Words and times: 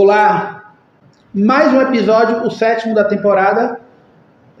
Olá, 0.00 0.74
mais 1.34 1.74
um 1.74 1.80
episódio, 1.80 2.46
o 2.46 2.52
sétimo 2.52 2.94
da 2.94 3.02
temporada 3.02 3.80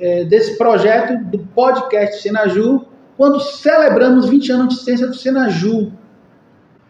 é, 0.00 0.24
desse 0.24 0.58
projeto 0.58 1.16
do 1.26 1.38
podcast 1.38 2.20
Senaju, 2.20 2.86
quando 3.16 3.38
celebramos 3.38 4.28
20 4.28 4.50
anos 4.50 4.74
de 4.74 4.82
ciência 4.82 5.06
do 5.06 5.14
Senaju. 5.14 5.92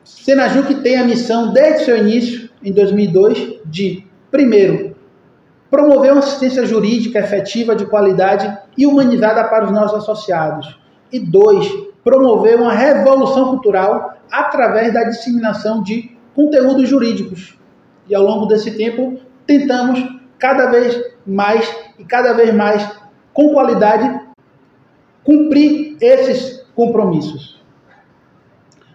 Senaju 0.02 0.62
que 0.62 0.76
tem 0.76 0.96
a 0.96 1.04
missão, 1.04 1.52
desde 1.52 1.84
seu 1.84 1.98
início, 1.98 2.48
em 2.64 2.72
2002, 2.72 3.60
de, 3.66 4.06
primeiro, 4.30 4.96
promover 5.70 6.12
uma 6.12 6.20
assistência 6.20 6.64
jurídica 6.64 7.18
efetiva, 7.18 7.76
de 7.76 7.84
qualidade 7.84 8.50
e 8.78 8.86
humanizada 8.86 9.44
para 9.44 9.66
os 9.66 9.72
nossos 9.72 9.98
associados. 9.98 10.80
E 11.12 11.20
dois, 11.20 11.70
promover 12.02 12.56
uma 12.56 12.72
revolução 12.72 13.50
cultural 13.50 14.16
através 14.32 14.94
da 14.94 15.04
disseminação 15.04 15.82
de 15.82 16.16
conteúdos 16.34 16.88
jurídicos. 16.88 17.57
E 18.08 18.14
ao 18.14 18.22
longo 18.22 18.46
desse 18.46 18.76
tempo, 18.76 19.20
tentamos 19.46 20.02
cada 20.38 20.70
vez 20.70 21.00
mais 21.26 21.68
e 21.98 22.04
cada 22.04 22.32
vez 22.32 22.54
mais 22.54 22.88
com 23.32 23.52
qualidade 23.52 24.20
cumprir 25.24 25.96
esses 26.00 26.64
compromissos. 26.74 27.60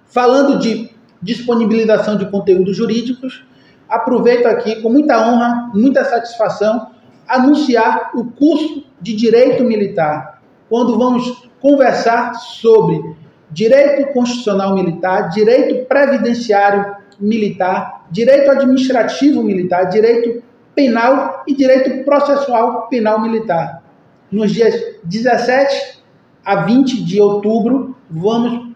Falando 0.06 0.58
de 0.58 0.90
disponibilização 1.22 2.18
de 2.18 2.30
conteúdos 2.30 2.76
jurídicos, 2.76 3.46
aproveito 3.88 4.46
aqui 4.48 4.82
com 4.82 4.90
muita 4.90 5.18
honra, 5.28 5.72
muita 5.74 6.04
satisfação, 6.04 6.92
anunciar 7.28 8.12
o 8.16 8.26
curso 8.26 8.86
de 9.02 9.16
Direito 9.16 9.64
Militar, 9.64 10.42
quando 10.70 10.98
vamos 10.98 11.50
conversar 11.62 12.34
sobre 12.36 13.16
direito 13.50 14.12
constitucional 14.12 14.74
militar, 14.74 15.30
direito 15.30 15.86
previdenciário 15.86 16.96
militar, 17.20 18.06
direito 18.12 18.52
administrativo 18.52 19.44
militar, 19.44 19.86
direito 19.86 20.44
penal 20.76 21.44
e 21.48 21.54
direito 21.54 22.04
processual 22.04 22.88
penal 22.88 23.22
militar. 23.22 23.84
Nos 24.32 24.52
dias 24.52 24.74
17 25.04 26.00
a 26.44 26.64
20 26.64 27.04
de 27.04 27.22
outubro, 27.22 27.96
vamos 28.10 28.74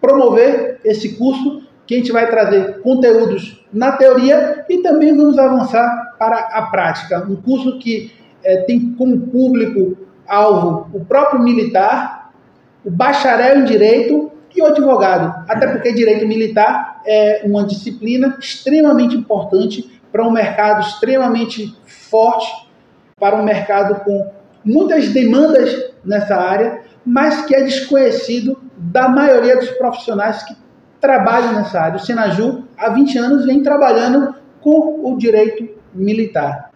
promover 0.00 0.80
esse 0.84 1.16
curso 1.16 1.62
que 1.86 1.94
a 1.94 1.98
gente 1.98 2.12
vai 2.12 2.28
trazer 2.28 2.80
conteúdos 2.80 3.64
na 3.72 3.92
teoria 3.92 4.64
e 4.68 4.78
também 4.78 5.16
vamos 5.16 5.38
avançar 5.38 6.16
para 6.18 6.38
a 6.38 6.62
prática. 6.62 7.24
Um 7.28 7.36
curso 7.36 7.78
que 7.78 8.12
é, 8.42 8.62
tem 8.62 8.92
como 8.94 9.20
público-alvo 9.28 10.88
o 10.92 11.04
próprio 11.04 11.40
militar, 11.40 12.32
o 12.84 12.90
bacharel 12.90 13.60
em 13.60 13.64
direito 13.64 14.31
e 14.54 14.62
o 14.62 14.66
advogado. 14.66 15.44
Até 15.48 15.66
porque 15.66 15.92
direito 15.92 16.26
militar 16.26 17.00
é 17.06 17.42
uma 17.44 17.64
disciplina 17.64 18.36
extremamente 18.38 19.16
importante 19.16 20.00
para 20.10 20.26
um 20.26 20.30
mercado 20.30 20.80
extremamente 20.80 21.74
forte, 21.86 22.50
para 23.18 23.36
um 23.36 23.42
mercado 23.42 24.04
com 24.04 24.30
muitas 24.64 25.08
demandas 25.08 25.92
nessa 26.04 26.36
área, 26.36 26.82
mas 27.04 27.46
que 27.46 27.54
é 27.54 27.62
desconhecido 27.62 28.58
da 28.76 29.08
maioria 29.08 29.56
dos 29.56 29.70
profissionais 29.70 30.42
que 30.42 30.54
trabalham 31.00 31.54
nessa 31.54 31.80
área. 31.80 31.96
O 31.96 32.00
Senaju, 32.00 32.64
há 32.76 32.90
20 32.90 33.18
anos, 33.18 33.46
vem 33.46 33.62
trabalhando 33.62 34.34
com 34.60 35.00
o 35.04 35.16
direito 35.16 35.68
militar. 35.94 36.70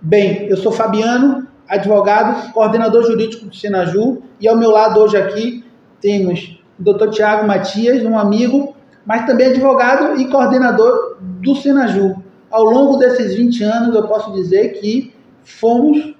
Bem, 0.00 0.46
eu 0.48 0.56
sou 0.56 0.72
Fabiano, 0.72 1.46
advogado, 1.68 2.52
coordenador 2.52 3.04
jurídico 3.04 3.46
do 3.46 3.54
Senaju, 3.54 4.22
e 4.40 4.48
ao 4.48 4.56
meu 4.56 4.70
lado 4.70 4.98
hoje 4.98 5.16
aqui 5.16 5.64
temos 6.00 6.59
o 6.80 6.82
Dr. 6.82 7.10
Tiago 7.10 7.46
Matias, 7.46 8.02
um 8.04 8.18
amigo, 8.18 8.74
mas 9.04 9.26
também 9.26 9.48
advogado 9.48 10.18
e 10.18 10.26
coordenador 10.28 11.18
do 11.20 11.54
Senaju. 11.54 12.16
Ao 12.50 12.64
longo 12.64 12.96
desses 12.96 13.34
20 13.34 13.62
anos, 13.62 13.94
eu 13.94 14.08
posso 14.08 14.32
dizer 14.32 14.80
que 14.80 15.14
fomos 15.44 16.14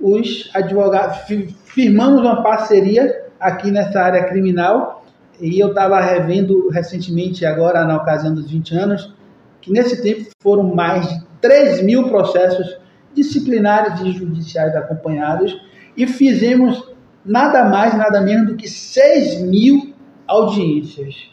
os 0.00 0.50
advogados, 0.54 1.18
firmamos 1.64 2.20
uma 2.20 2.42
parceria 2.42 3.24
aqui 3.40 3.70
nessa 3.70 4.00
área 4.00 4.24
criminal 4.24 5.04
e 5.40 5.58
eu 5.58 5.68
estava 5.68 6.00
revendo 6.00 6.68
recentemente, 6.68 7.44
agora 7.44 7.84
na 7.84 7.96
ocasião 7.96 8.34
dos 8.34 8.50
20 8.50 8.74
anos, 8.76 9.14
que 9.60 9.72
nesse 9.72 10.02
tempo 10.02 10.30
foram 10.40 10.74
mais 10.74 11.08
de 11.08 11.24
3 11.40 11.82
mil 11.82 12.08
processos 12.08 12.78
disciplinares 13.14 14.00
e 14.00 14.12
judiciais 14.12 14.74
acompanhados 14.74 15.58
e 15.96 16.06
fizemos 16.06 16.92
nada 17.24 17.64
mais, 17.64 17.96
nada 17.96 18.20
menos 18.20 18.48
do 18.48 18.56
que 18.56 18.68
6 18.68 19.40
mil 19.40 19.93
audiências, 20.34 21.30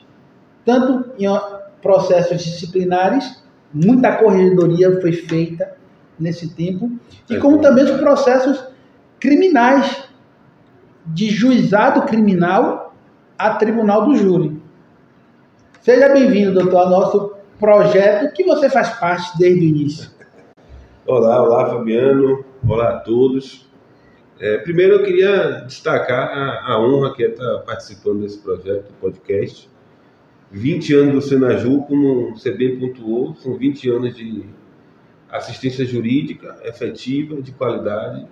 tanto 0.64 1.12
em 1.18 1.26
processos 1.82 2.44
disciplinares, 2.44 3.44
muita 3.74 4.18
corredoria 4.18 5.02
foi 5.02 5.14
feita 5.14 5.76
nesse 6.20 6.54
tempo, 6.54 6.92
e 7.30 7.38
como 7.38 7.60
também 7.60 7.84
os 7.84 8.00
processos 8.00 8.64
criminais, 9.20 10.10
de 11.04 11.32
juizado 11.32 12.04
criminal 12.04 12.94
a 13.38 13.56
tribunal 13.56 14.06
do 14.06 14.16
júri. 14.16 14.62
Seja 15.82 16.10
bem-vindo, 16.10 16.54
doutor, 16.54 16.82
ao 16.82 16.90
nosso 16.92 17.34
projeto 17.60 18.32
que 18.36 18.44
você 18.44 18.70
faz 18.70 18.90
parte 19.00 19.36
desde 19.40 19.62
o 19.62 19.64
início. 19.64 20.12
Olá, 21.08 21.42
olá, 21.42 21.66
Fabiano. 21.66 22.46
Olá 22.68 22.90
a 22.90 23.00
todos. 23.00 23.71
É, 24.42 24.58
primeiro 24.58 24.96
eu 24.96 25.04
queria 25.04 25.62
destacar 25.68 26.30
a, 26.36 26.74
a, 26.74 26.82
honra 26.82 27.14
que 27.14 27.24
é 27.24 27.30
estar 27.30 27.60
participando 27.60 28.22
desse 28.22 28.40
projeto, 28.40 28.88
do 28.88 28.94
podcast. 29.00 29.70
20 30.50 30.96
anos 30.96 31.14
do 31.14 31.22
Senaju, 31.22 31.84
como 31.84 32.32
você 32.32 32.50
bem 32.50 32.80
pontuou, 32.80 33.36
são 33.36 33.56
20 33.56 33.90
anos 33.92 34.16
de 34.16 34.44
assistência 35.30 35.86
jurídica 35.86 36.60
efetiva, 36.64 37.40
de 37.40 37.52
qualidade 37.52 38.26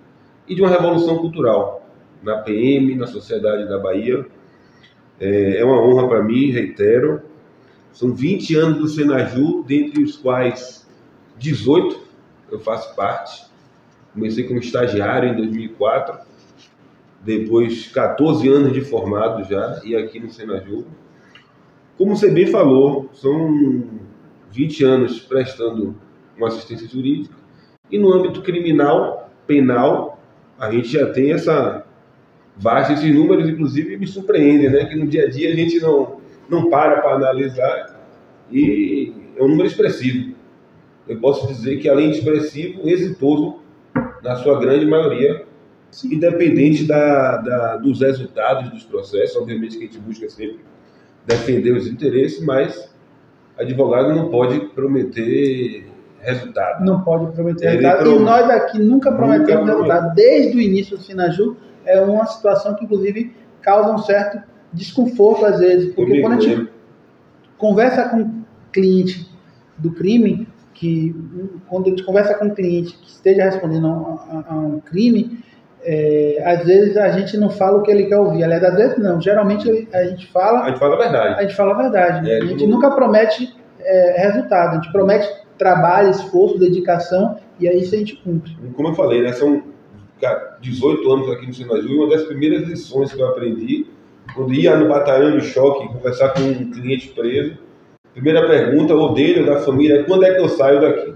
e 0.48 0.54
de 0.56 0.60
uma 0.60 0.68
revolução 0.68 1.18
cultural 1.18 1.88
na 2.24 2.38
PM, 2.38 2.96
na 2.96 3.06
sociedade 3.06 3.68
da 3.68 3.78
Bahia. 3.78 4.26
É, 5.20 5.58
é 5.58 5.64
uma 5.64 5.80
honra 5.80 6.08
para 6.08 6.24
mim, 6.24 6.50
reitero. 6.50 7.22
São 7.92 8.12
20 8.12 8.56
anos 8.56 8.78
do 8.78 8.88
Senaju, 8.88 9.62
dentre 9.62 10.02
os 10.02 10.16
quais 10.16 10.90
18 11.38 12.00
eu 12.50 12.58
faço 12.58 12.96
parte 12.96 13.49
Comecei 14.12 14.44
como 14.44 14.58
estagiário 14.58 15.30
em 15.30 15.36
2004, 15.36 16.18
depois 17.22 17.86
14 17.88 18.48
anos 18.48 18.72
de 18.72 18.80
formado 18.80 19.44
já, 19.48 19.80
e 19.84 19.94
aqui 19.94 20.18
no 20.18 20.30
Senaju. 20.30 20.86
Como 21.96 22.16
você 22.16 22.30
bem 22.30 22.46
falou, 22.46 23.10
são 23.12 23.84
20 24.50 24.84
anos 24.84 25.20
prestando 25.20 25.94
uma 26.36 26.48
assistência 26.48 26.88
jurídica, 26.88 27.34
e 27.90 27.98
no 27.98 28.12
âmbito 28.12 28.42
criminal, 28.42 29.30
penal, 29.46 30.20
a 30.58 30.70
gente 30.70 30.88
já 30.88 31.10
tem 31.12 31.32
essa 31.32 31.84
vasta, 32.56 32.92
esses 32.92 33.14
números, 33.14 33.48
inclusive, 33.48 33.96
me 33.96 34.06
surpreendem, 34.06 34.70
né? 34.70 34.84
Que 34.86 34.96
no 34.96 35.06
dia 35.06 35.24
a 35.24 35.30
dia 35.30 35.52
a 35.52 35.54
gente 35.54 35.78
não, 35.80 36.20
não 36.48 36.68
para 36.68 37.00
para 37.00 37.14
analisar, 37.14 38.00
e 38.50 39.12
é 39.36 39.42
um 39.42 39.48
número 39.48 39.68
expressivo. 39.68 40.34
Eu 41.08 41.18
posso 41.18 41.46
dizer 41.46 41.78
que, 41.78 41.88
além 41.88 42.10
de 42.10 42.18
expressivo, 42.18 42.88
exitoso 42.88 43.60
na 44.22 44.36
sua 44.36 44.58
grande 44.60 44.86
maioria, 44.86 45.44
Sim. 45.90 46.14
independente 46.14 46.84
da, 46.84 47.36
da, 47.38 47.76
dos 47.76 48.00
resultados 48.00 48.70
dos 48.70 48.84
processos. 48.84 49.36
Obviamente 49.36 49.76
que 49.76 49.84
a 49.84 49.86
gente 49.86 49.98
busca 49.98 50.28
sempre 50.28 50.60
defender 51.26 51.72
os 51.72 51.86
interesses, 51.86 52.44
mas 52.44 52.90
advogado 53.58 54.14
não 54.14 54.30
pode 54.30 54.60
prometer 54.68 55.86
resultado. 56.20 56.84
Não 56.84 57.02
pode 57.02 57.32
prometer 57.32 57.66
Ele 57.66 57.86
resultado. 57.86 58.02
Prom... 58.02 58.20
E 58.20 58.24
nós 58.24 58.50
aqui 58.50 58.78
nunca 58.78 59.12
prometemos 59.12 59.66
nunca 59.66 59.72
resultado. 59.72 60.14
Desde 60.14 60.56
o 60.56 60.60
início 60.60 60.96
do 60.96 61.02
Sinaju, 61.02 61.56
é 61.84 62.00
uma 62.00 62.26
situação 62.26 62.74
que, 62.74 62.84
inclusive, 62.84 63.34
causa 63.62 63.92
um 63.92 63.98
certo 63.98 64.42
desconforto 64.72 65.44
às 65.44 65.58
vezes. 65.58 65.94
Porque 65.94 66.20
quando 66.20 66.34
a 66.34 66.40
gente 66.40 66.68
conversa 67.58 68.08
com 68.08 68.42
cliente 68.72 69.28
do 69.76 69.90
crime, 69.92 70.46
que 70.74 71.14
quando 71.68 71.86
a 71.86 71.90
gente 71.90 72.04
conversa 72.04 72.34
com 72.34 72.46
um 72.46 72.54
cliente 72.54 72.96
que 72.96 73.08
esteja 73.08 73.44
respondendo 73.44 73.86
a, 73.86 74.44
a, 74.48 74.54
a 74.54 74.58
um 74.58 74.80
crime, 74.80 75.38
é, 75.82 76.42
às 76.44 76.64
vezes 76.64 76.96
a 76.96 77.10
gente 77.10 77.36
não 77.36 77.50
fala 77.50 77.78
o 77.78 77.82
que 77.82 77.90
ele 77.90 78.06
quer 78.06 78.18
ouvir. 78.18 78.44
Aliás, 78.44 78.62
às 78.64 78.74
vezes 78.74 78.98
não. 78.98 79.20
Geralmente 79.20 79.88
a 79.92 80.04
gente 80.04 80.26
fala. 80.28 80.64
A 80.64 80.68
gente 80.68 80.78
fala 80.78 80.94
a 80.94 80.98
verdade. 80.98 81.34
A 81.38 81.42
gente 81.42 81.56
fala 81.56 81.74
a 81.74 81.76
verdade. 81.76 82.30
É, 82.30 82.38
a 82.38 82.44
gente 82.44 82.66
nunca 82.66 82.90
promete 82.90 83.54
é, 83.80 84.26
resultado. 84.26 84.72
A 84.72 84.74
gente 84.74 84.92
promete 84.92 85.28
trabalho, 85.58 86.10
esforço, 86.10 86.58
dedicação 86.58 87.36
e 87.60 87.68
aí 87.68 87.82
isso 87.82 87.94
a 87.94 87.98
gente 87.98 88.16
cumpre. 88.16 88.56
Como 88.74 88.88
eu 88.88 88.94
falei, 88.94 89.22
né, 89.22 89.32
são 89.32 89.62
18 90.60 91.12
anos 91.12 91.30
aqui 91.30 91.46
no 91.46 91.52
Senaju 91.52 91.86
e 91.86 91.94
uma 91.94 92.08
das 92.08 92.24
primeiras 92.24 92.66
lições 92.66 93.12
que 93.12 93.20
eu 93.20 93.28
aprendi 93.28 93.86
quando 94.34 94.54
ia 94.54 94.76
no 94.76 94.88
batalhão 94.88 95.36
de 95.36 95.44
choque 95.44 95.88
conversar 95.88 96.30
com 96.30 96.40
um 96.40 96.70
cliente 96.70 97.08
preso 97.08 97.58
Primeira 98.12 98.46
pergunta, 98.46 98.94
ou 98.94 99.14
dele 99.14 99.40
ou 99.40 99.46
da 99.46 99.60
família, 99.60 100.00
é 100.00 100.02
quando 100.02 100.24
é 100.24 100.34
que 100.34 100.40
eu 100.40 100.48
saio 100.48 100.80
daqui? 100.80 101.12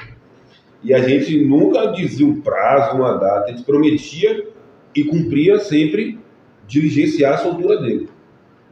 E 0.83 0.93
a 0.95 0.99
gente 1.07 1.45
nunca 1.45 1.87
dizia 1.89 2.27
um 2.27 2.41
prazo, 2.41 2.97
uma 2.97 3.15
data, 3.15 3.47
a 3.47 3.49
gente 3.49 3.65
prometia 3.65 4.47
e 4.95 5.05
cumpria 5.05 5.59
sempre 5.59 6.19
diligenciar 6.67 7.35
a 7.35 7.39
soltura 7.39 7.81
dele. 7.81 8.09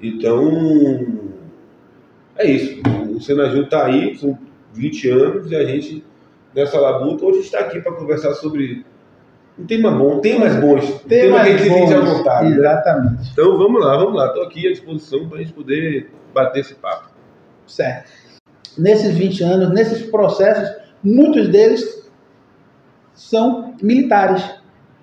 Então, 0.00 1.06
é 2.36 2.50
isso. 2.50 2.80
O 3.10 3.20
Senaju 3.20 3.62
está 3.62 3.86
aí, 3.86 4.16
são 4.16 4.38
20 4.74 5.08
anos 5.10 5.50
e 5.50 5.56
a 5.56 5.64
gente, 5.64 6.04
nessa 6.54 6.78
labuta, 6.78 7.24
hoje 7.24 7.40
está 7.40 7.60
aqui 7.60 7.80
para 7.80 7.92
conversar 7.92 8.34
sobre 8.34 8.84
um 9.58 9.66
tema 9.66 9.90
bom, 9.90 10.18
temas 10.20 10.56
bons, 10.56 10.88
um 11.04 11.08
tema 11.08 11.42
que 11.42 11.50
a 11.50 11.56
gente 11.56 11.68
bons, 11.68 11.92
à 11.92 12.00
vontade. 12.00 12.50
né? 12.50 12.56
Exatamente. 12.56 13.30
Então 13.32 13.58
vamos 13.58 13.84
lá, 13.84 13.96
vamos 13.96 14.14
lá. 14.14 14.26
Estou 14.28 14.42
aqui 14.44 14.66
à 14.66 14.70
disposição 14.70 15.28
para 15.28 15.38
a 15.38 15.40
gente 15.42 15.52
poder 15.52 16.10
bater 16.32 16.60
esse 16.60 16.74
papo. 16.74 17.11
Certo. 17.72 18.10
Nesses 18.76 19.14
20 19.14 19.42
anos, 19.44 19.70
nesses 19.70 20.02
processos, 20.10 20.76
muitos 21.02 21.48
deles 21.48 22.06
são 23.14 23.74
militares. 23.82 24.44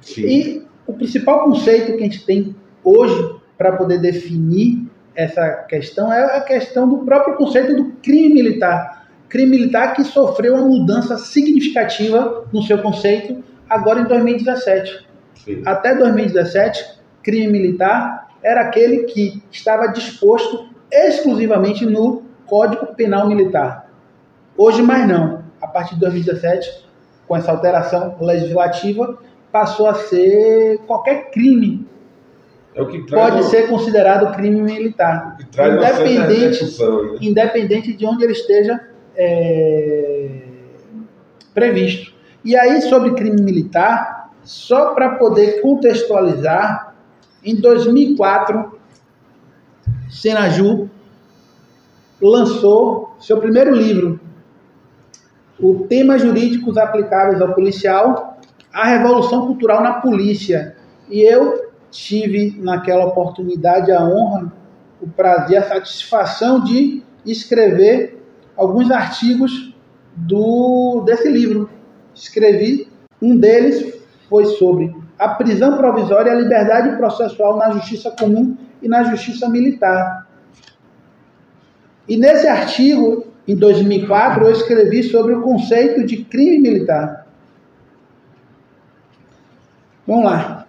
Sim. 0.01 0.21
E 0.21 0.68
o 0.86 0.94
principal 0.94 1.44
conceito 1.45 1.98
que 1.98 2.04
a 2.04 2.06
gente 2.06 2.25
tem 2.25 2.56
hoje 2.83 3.36
para 3.57 3.71
poder 3.71 4.00
definir 4.00 4.88
essa 5.16 5.50
questão 5.68 6.13
é 6.13 6.38
a 6.38 6.42
questão 6.42 6.88
do 6.88 7.00
próprio 7.00 7.36
conceito 7.36 7.75
do 7.75 7.92
crime 8.04 8.30
militar. 8.36 9.07
Crime 9.27 9.50
militar 9.50 9.95
que 9.95 10.04
sofreu 10.04 10.56
uma 10.56 10.65
mudança 10.65 11.18
significativa 11.18 12.48
no 12.54 12.62
seu 12.62 12.80
conceito 12.81 13.44
agora 13.68 14.01
em 14.01 14.06
2017. 14.06 15.07
Sim. 15.44 15.63
Até 15.65 15.95
2017, 15.95 17.00
crime 17.24 17.48
militar 17.48 18.30
era 18.44 18.62
aquele 18.62 19.04
que 19.04 19.42
estava 19.51 19.88
disposto 19.88 20.69
exclusivamente 20.92 21.86
no 21.86 22.28
Código 22.50 22.88
Penal 22.96 23.28
Militar. 23.28 23.90
Hoje 24.57 24.81
mais 24.81 25.07
não. 25.07 25.44
A 25.62 25.68
partir 25.68 25.96
de 25.96 26.01
2017, 26.01 26.86
com 27.28 27.36
essa 27.38 27.51
alteração 27.51 28.16
legislativa, 28.19 29.18
passou 29.51 29.88
a 29.88 29.94
ser 29.94 30.80
qualquer 30.88 31.30
crime 31.31 31.88
É 32.75 32.81
o 32.81 33.06
pode 33.06 33.36
uma- 33.42 33.44
ser 33.44 33.68
considerado 33.68 34.34
crime 34.36 34.62
militar, 34.62 35.38
o 35.40 35.62
independente, 35.68 36.63
né? 36.66 37.18
independente 37.22 37.94
de 37.94 38.06
onde 38.06 38.24
ele 38.24 38.34
esteja 38.34 38.80
é, 39.16 40.30
previsto. 41.54 42.13
E 42.44 42.56
aí, 42.56 42.81
sobre 42.84 43.13
crime 43.16 43.42
militar, 43.42 44.31
só 44.44 44.94
para 44.94 45.16
poder 45.16 45.62
contextualizar, 45.62 46.96
em 47.44 47.56
2004, 47.56 48.80
Senaju 50.10 50.90
lançou 52.21 53.16
seu 53.19 53.38
primeiro 53.38 53.74
livro, 53.74 54.19
o 55.60 55.86
Temas 55.88 56.21
Jurídicos 56.21 56.77
Aplicáveis 56.77 57.42
ao 57.42 57.54
Policial, 57.54 58.39
a 58.74 58.86
Revolução 58.86 59.45
Cultural 59.45 59.81
na 59.81 59.94
Polícia. 59.94 60.75
E 61.10 61.21
eu 61.21 61.69
tive, 61.92 62.56
naquela 62.60 63.06
oportunidade, 63.06 63.92
a 63.92 64.01
honra, 64.04 64.51
o 65.01 65.07
prazer, 65.07 65.57
a 65.57 65.68
satisfação 65.68 66.63
de 66.63 67.04
escrever 67.25 68.24
alguns 68.56 68.92
artigos 68.92 69.74
do, 70.15 71.04
desse 71.06 71.30
livro. 71.30 71.69
Escrevi, 72.13 72.88
um 73.22 73.36
deles 73.36 73.94
foi 74.30 74.45
sobre 74.45 74.95
a 75.18 75.30
prisão 75.30 75.75
provisória 75.77 76.30
e 76.30 76.33
a 76.33 76.39
liberdade 76.39 76.95
processual 76.95 77.57
na 77.57 77.72
justiça 77.72 78.12
comum 78.12 78.56
e 78.81 78.88
na 78.88 79.04
justiça 79.04 79.50
militar. 79.50 80.28
E 82.09 82.17
nesse 82.17 82.47
artigo, 82.47 83.27
em 83.47 83.56
2004, 83.56 84.44
eu 84.44 84.51
escrevi 84.51 85.03
sobre 85.03 85.35
o 85.35 85.41
conceito 85.41 86.03
de 86.03 86.17
crime 86.25 86.57
militar. 86.59 87.27
Vamos 90.07 90.25
lá. 90.25 90.65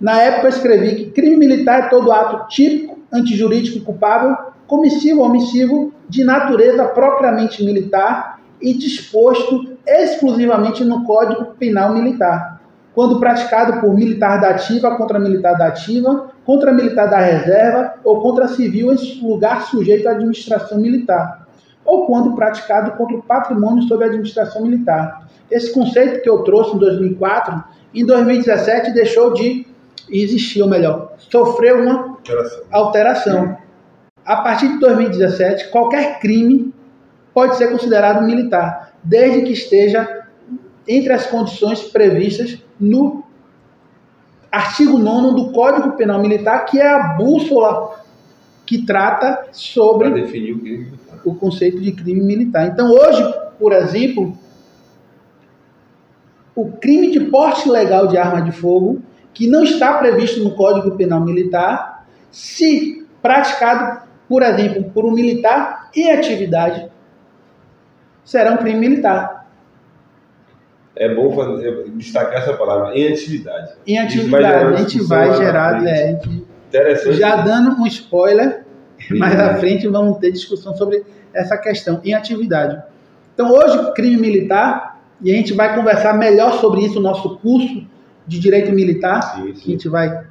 Na 0.00 0.18
época 0.20 0.46
eu 0.46 0.50
escrevi 0.50 0.94
que 0.94 1.10
crime 1.10 1.36
militar 1.36 1.84
é 1.84 1.88
todo 1.88 2.10
ato 2.10 2.48
típico, 2.48 2.98
antijurídico 3.12 3.76
e 3.76 3.80
culpável, 3.82 4.34
comissivo 4.66 5.20
ou 5.20 5.26
omissivo, 5.26 5.92
de 6.08 6.24
natureza 6.24 6.86
propriamente 6.86 7.62
militar 7.62 8.40
e 8.60 8.72
disposto 8.72 9.76
exclusivamente 9.86 10.84
no 10.84 11.04
Código 11.04 11.54
Penal 11.58 11.92
Militar, 11.92 12.60
quando 12.94 13.20
praticado 13.20 13.80
por 13.80 13.94
militar 13.94 14.40
da 14.40 14.50
ativa 14.50 14.96
contra 14.96 15.18
militar 15.18 15.56
da 15.58 15.66
ativa, 15.66 16.30
contra 16.46 16.72
militar 16.72 17.10
da 17.10 17.18
reserva 17.18 17.94
ou 18.04 18.20
contra 18.20 18.46
civil 18.46 18.92
em 18.92 19.20
lugar 19.20 19.62
sujeito 19.62 20.08
à 20.08 20.12
administração 20.12 20.78
militar, 20.78 21.44
ou 21.84 22.06
quando 22.06 22.36
praticado 22.36 22.92
contra 22.92 23.16
o 23.16 23.22
patrimônio 23.22 23.82
sob 23.82 24.04
a 24.04 24.06
administração 24.06 24.62
militar. 24.62 25.28
Esse 25.50 25.72
conceito 25.74 26.22
que 26.22 26.30
eu 26.30 26.44
trouxe 26.44 26.76
em 26.76 26.78
2004, 26.78 27.64
em 27.92 28.06
2017 28.06 28.92
deixou 28.92 29.34
de 29.34 29.66
existir, 30.08 30.62
ou 30.62 30.68
melhor, 30.68 31.14
sofreu 31.18 31.82
uma 31.82 32.16
Alteração. 32.16 32.62
alteração. 32.70 33.58
A 34.24 34.36
partir 34.36 34.68
de 34.68 34.78
2017, 34.78 35.70
qualquer 35.70 36.20
crime 36.20 36.72
pode 37.34 37.56
ser 37.56 37.70
considerado 37.70 38.24
militar, 38.24 38.92
desde 39.02 39.42
que 39.42 39.52
esteja 39.52 40.24
entre 40.86 41.12
as 41.12 41.26
condições 41.26 41.82
previstas 41.82 42.58
no 42.78 43.25
artigo 44.56 44.98
9 44.98 45.34
do 45.34 45.52
Código 45.52 45.92
Penal 45.92 46.20
Militar, 46.20 46.64
que 46.64 46.80
é 46.80 46.88
a 46.88 47.14
bússola 47.14 48.00
que 48.64 48.84
trata 48.84 49.48
sobre 49.52 50.08
o 50.08 51.06
o 51.24 51.34
conceito 51.34 51.80
de 51.80 51.92
crime 51.92 52.22
militar. 52.22 52.68
Então, 52.68 52.90
hoje, 52.90 53.22
por 53.58 53.72
exemplo, 53.72 54.36
o 56.54 56.70
crime 56.72 57.10
de 57.10 57.20
porte 57.20 57.68
legal 57.68 58.06
de 58.06 58.16
arma 58.16 58.40
de 58.40 58.52
fogo, 58.52 59.02
que 59.34 59.46
não 59.48 59.64
está 59.64 59.94
previsto 59.94 60.42
no 60.42 60.52
Código 60.52 60.96
Penal 60.96 61.20
Militar, 61.20 62.06
se 62.30 63.04
praticado, 63.20 64.02
por 64.28 64.42
exemplo, 64.42 64.84
por 64.84 65.04
um 65.04 65.10
militar 65.10 65.90
em 65.94 66.12
atividade, 66.12 66.88
será 68.24 68.52
um 68.52 68.56
crime 68.56 68.78
militar. 68.78 69.45
É 70.96 71.14
bom 71.14 71.30
fazer- 71.34 71.84
destacar 71.94 72.42
essa 72.42 72.54
palavra, 72.54 72.96
em 72.96 73.12
atividade. 73.12 73.72
Em 73.86 73.98
atividade, 73.98 74.74
a 74.74 74.76
gente 74.76 75.00
vai 75.02 75.36
gerar, 75.36 75.86
é, 75.86 76.18
Interessante. 76.68 77.18
Já 77.18 77.36
dando 77.36 77.80
um 77.80 77.86
spoiler, 77.86 78.64
Sim. 79.06 79.18
mais 79.18 79.38
à 79.38 79.54
frente 79.56 79.86
vamos 79.86 80.18
ter 80.18 80.32
discussão 80.32 80.74
sobre 80.74 81.04
essa 81.32 81.56
questão 81.58 82.00
em 82.02 82.14
atividade. 82.14 82.82
Então, 83.34 83.52
hoje, 83.52 83.92
crime 83.94 84.16
militar, 84.16 85.00
e 85.22 85.30
a 85.30 85.34
gente 85.34 85.52
vai 85.52 85.74
conversar 85.74 86.14
melhor 86.16 86.60
sobre 86.60 86.80
isso 86.82 86.94
no 86.94 87.02
nosso 87.02 87.38
curso 87.38 87.86
de 88.26 88.38
Direito 88.38 88.72
Militar, 88.72 89.22
Sim, 89.36 89.42
que 89.44 89.50
a 89.50 89.54
sim. 89.54 89.70
gente 89.72 89.88
vai 89.88 90.24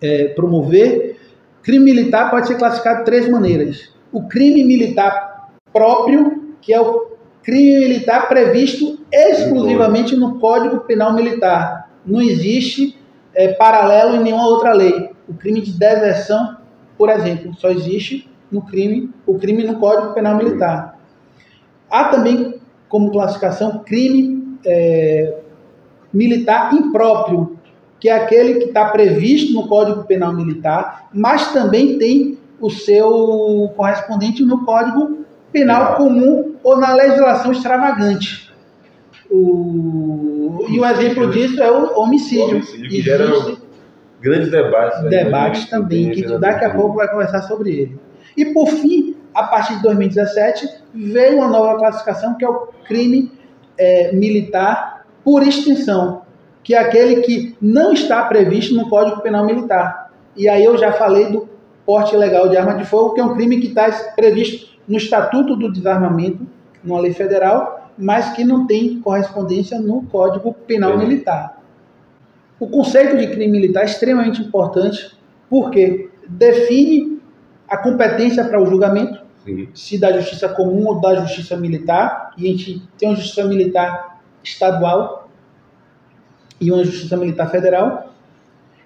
é, 0.00 0.28
promover. 0.28 1.20
Crime 1.62 1.84
militar 1.84 2.30
pode 2.30 2.46
ser 2.46 2.56
classificado 2.56 2.98
de 3.00 3.04
três 3.04 3.28
maneiras. 3.28 3.92
O 4.12 4.26
crime 4.26 4.64
militar 4.64 5.50
próprio, 5.72 6.54
que 6.60 6.72
é 6.72 6.80
o 6.80 7.15
crime 7.46 7.78
militar 7.78 8.28
previsto 8.28 8.98
exclusivamente 9.12 10.16
no 10.16 10.40
Código 10.40 10.80
Penal 10.80 11.14
Militar. 11.14 11.88
Não 12.04 12.20
existe 12.20 12.98
é, 13.32 13.52
paralelo 13.52 14.16
em 14.16 14.24
nenhuma 14.24 14.48
outra 14.48 14.72
lei. 14.72 15.10
O 15.28 15.34
crime 15.34 15.60
de 15.60 15.70
deserção, 15.70 16.56
por 16.98 17.08
exemplo, 17.08 17.54
só 17.54 17.70
existe 17.70 18.28
no 18.50 18.62
crime, 18.62 19.10
o 19.24 19.38
crime 19.38 19.62
no 19.62 19.78
Código 19.78 20.12
Penal 20.12 20.36
Militar. 20.36 20.98
Há 21.88 22.06
também 22.06 22.60
como 22.88 23.12
classificação 23.12 23.78
crime 23.78 24.58
é, 24.66 25.38
militar 26.12 26.74
impróprio, 26.74 27.56
que 28.00 28.08
é 28.08 28.16
aquele 28.16 28.54
que 28.54 28.64
está 28.64 28.86
previsto 28.86 29.52
no 29.52 29.68
Código 29.68 30.02
Penal 30.02 30.32
Militar, 30.32 31.08
mas 31.12 31.52
também 31.52 31.96
tem 31.96 32.38
o 32.60 32.70
seu 32.70 33.72
correspondente 33.76 34.44
no 34.44 34.64
Código 34.64 35.25
Penal. 35.56 35.96
Comum 35.96 36.54
ou 36.62 36.76
na 36.76 36.94
legislação 36.94 37.50
extravagante. 37.50 38.52
O... 39.30 40.66
E 40.68 40.78
um 40.78 40.84
exemplo 40.84 41.30
disso 41.30 41.62
é 41.62 41.70
o 41.70 41.98
homicídio. 41.98 42.44
O 42.44 42.50
homicídio 42.56 42.88
que 42.90 43.00
gera 43.00 43.26
Grandes 44.20 44.50
debates. 44.50 45.02
né? 45.02 45.08
debates 45.08 45.70
também, 45.70 46.10
que 46.10 46.22
daqui 46.38 46.64
a 46.64 46.74
pouco 46.74 46.96
vai 46.96 47.08
conversar 47.08 47.42
sobre 47.42 47.70
ele. 47.70 47.98
E 48.36 48.46
por 48.46 48.66
fim, 48.66 49.16
a 49.34 49.44
partir 49.44 49.76
de 49.76 49.82
2017, 49.82 50.68
veio 50.94 51.38
uma 51.38 51.48
nova 51.48 51.78
classificação 51.78 52.34
que 52.34 52.44
é 52.44 52.48
o 52.48 52.68
crime 52.86 53.32
é, 53.78 54.12
militar 54.12 55.06
por 55.24 55.42
extinção, 55.42 56.22
que 56.62 56.74
é 56.74 56.78
aquele 56.78 57.22
que 57.22 57.56
não 57.60 57.92
está 57.92 58.24
previsto 58.24 58.74
no 58.74 58.88
Código 58.88 59.22
Penal 59.22 59.46
Militar. 59.46 60.10
E 60.36 60.48
aí 60.48 60.64
eu 60.64 60.76
já 60.76 60.92
falei 60.92 61.30
do 61.30 61.48
porte 61.86 62.14
ilegal 62.14 62.48
de 62.48 62.56
arma 62.56 62.74
de 62.74 62.84
fogo, 62.84 63.14
que 63.14 63.20
é 63.20 63.24
um 63.24 63.34
crime 63.34 63.60
que 63.60 63.68
está 63.68 63.90
previsto 64.16 64.75
no 64.86 64.96
Estatuto 64.96 65.56
do 65.56 65.72
Desarmamento, 65.72 66.46
numa 66.82 67.00
lei 67.00 67.12
federal, 67.12 67.90
mas 67.98 68.30
que 68.34 68.44
não 68.44 68.66
tem 68.66 69.00
correspondência 69.00 69.80
no 69.80 70.02
Código 70.04 70.52
Penal 70.52 70.92
Sim. 70.92 70.98
Militar. 70.98 71.60
O 72.58 72.66
conceito 72.68 73.16
de 73.16 73.26
crime 73.28 73.48
militar 73.48 73.82
é 73.82 73.86
extremamente 73.86 74.40
importante 74.40 75.16
porque 75.48 76.10
define 76.28 77.20
a 77.68 77.76
competência 77.76 78.44
para 78.44 78.60
o 78.60 78.66
julgamento, 78.66 79.20
Sim. 79.44 79.68
se 79.74 79.98
da 79.98 80.12
justiça 80.12 80.48
comum 80.48 80.86
ou 80.86 81.00
da 81.00 81.16
justiça 81.16 81.56
militar, 81.56 82.32
e 82.36 82.46
a 82.46 82.50
gente 82.50 82.82
tem 82.98 83.08
uma 83.08 83.16
justiça 83.16 83.44
militar 83.44 84.20
estadual 84.42 85.28
e 86.60 86.70
uma 86.70 86.84
justiça 86.84 87.16
militar 87.16 87.50
federal, 87.50 88.12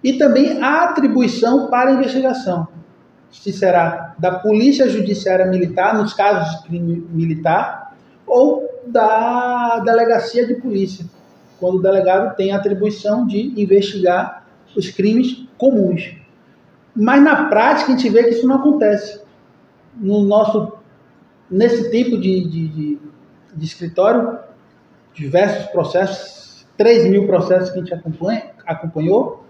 e 0.03 0.15
também 0.15 0.63
a 0.63 0.85
atribuição 0.85 1.69
para 1.69 1.91
a 1.91 1.95
investigação, 1.95 2.67
será 3.31 4.15
da 4.19 4.39
polícia 4.39 4.89
judiciária 4.89 5.47
militar, 5.47 5.97
nos 5.97 6.13
casos 6.13 6.57
de 6.57 6.67
crime 6.67 7.07
militar, 7.11 7.95
ou 8.27 8.69
da 8.87 9.81
delegacia 9.81 10.47
de 10.47 10.55
polícia, 10.55 11.05
quando 11.59 11.77
o 11.77 11.83
delegado 11.83 12.35
tem 12.37 12.53
a 12.53 12.57
atribuição 12.57 13.27
de 13.27 13.61
investigar 13.61 14.47
os 14.77 14.89
crimes 14.91 15.47
comuns. 15.59 16.15
Mas 16.95 17.23
na 17.23 17.49
prática 17.49 17.93
a 17.93 17.97
gente 17.97 18.09
vê 18.09 18.25
que 18.25 18.31
isso 18.31 18.47
não 18.47 18.57
acontece. 18.57 19.21
No 19.97 20.23
nosso, 20.23 20.73
nesse 21.51 21.91
tipo 21.91 22.19
de, 22.19 22.49
de, 22.49 22.69
de, 22.69 22.99
de 23.55 23.65
escritório, 23.65 24.39
diversos 25.15 25.67
processos, 25.71 26.67
3 26.77 27.11
mil 27.11 27.27
processos 27.27 27.71
que 27.71 27.79
a 27.79 27.83
gente 27.83 27.95
acompanha, 27.95 28.51
acompanhou, 28.67 29.45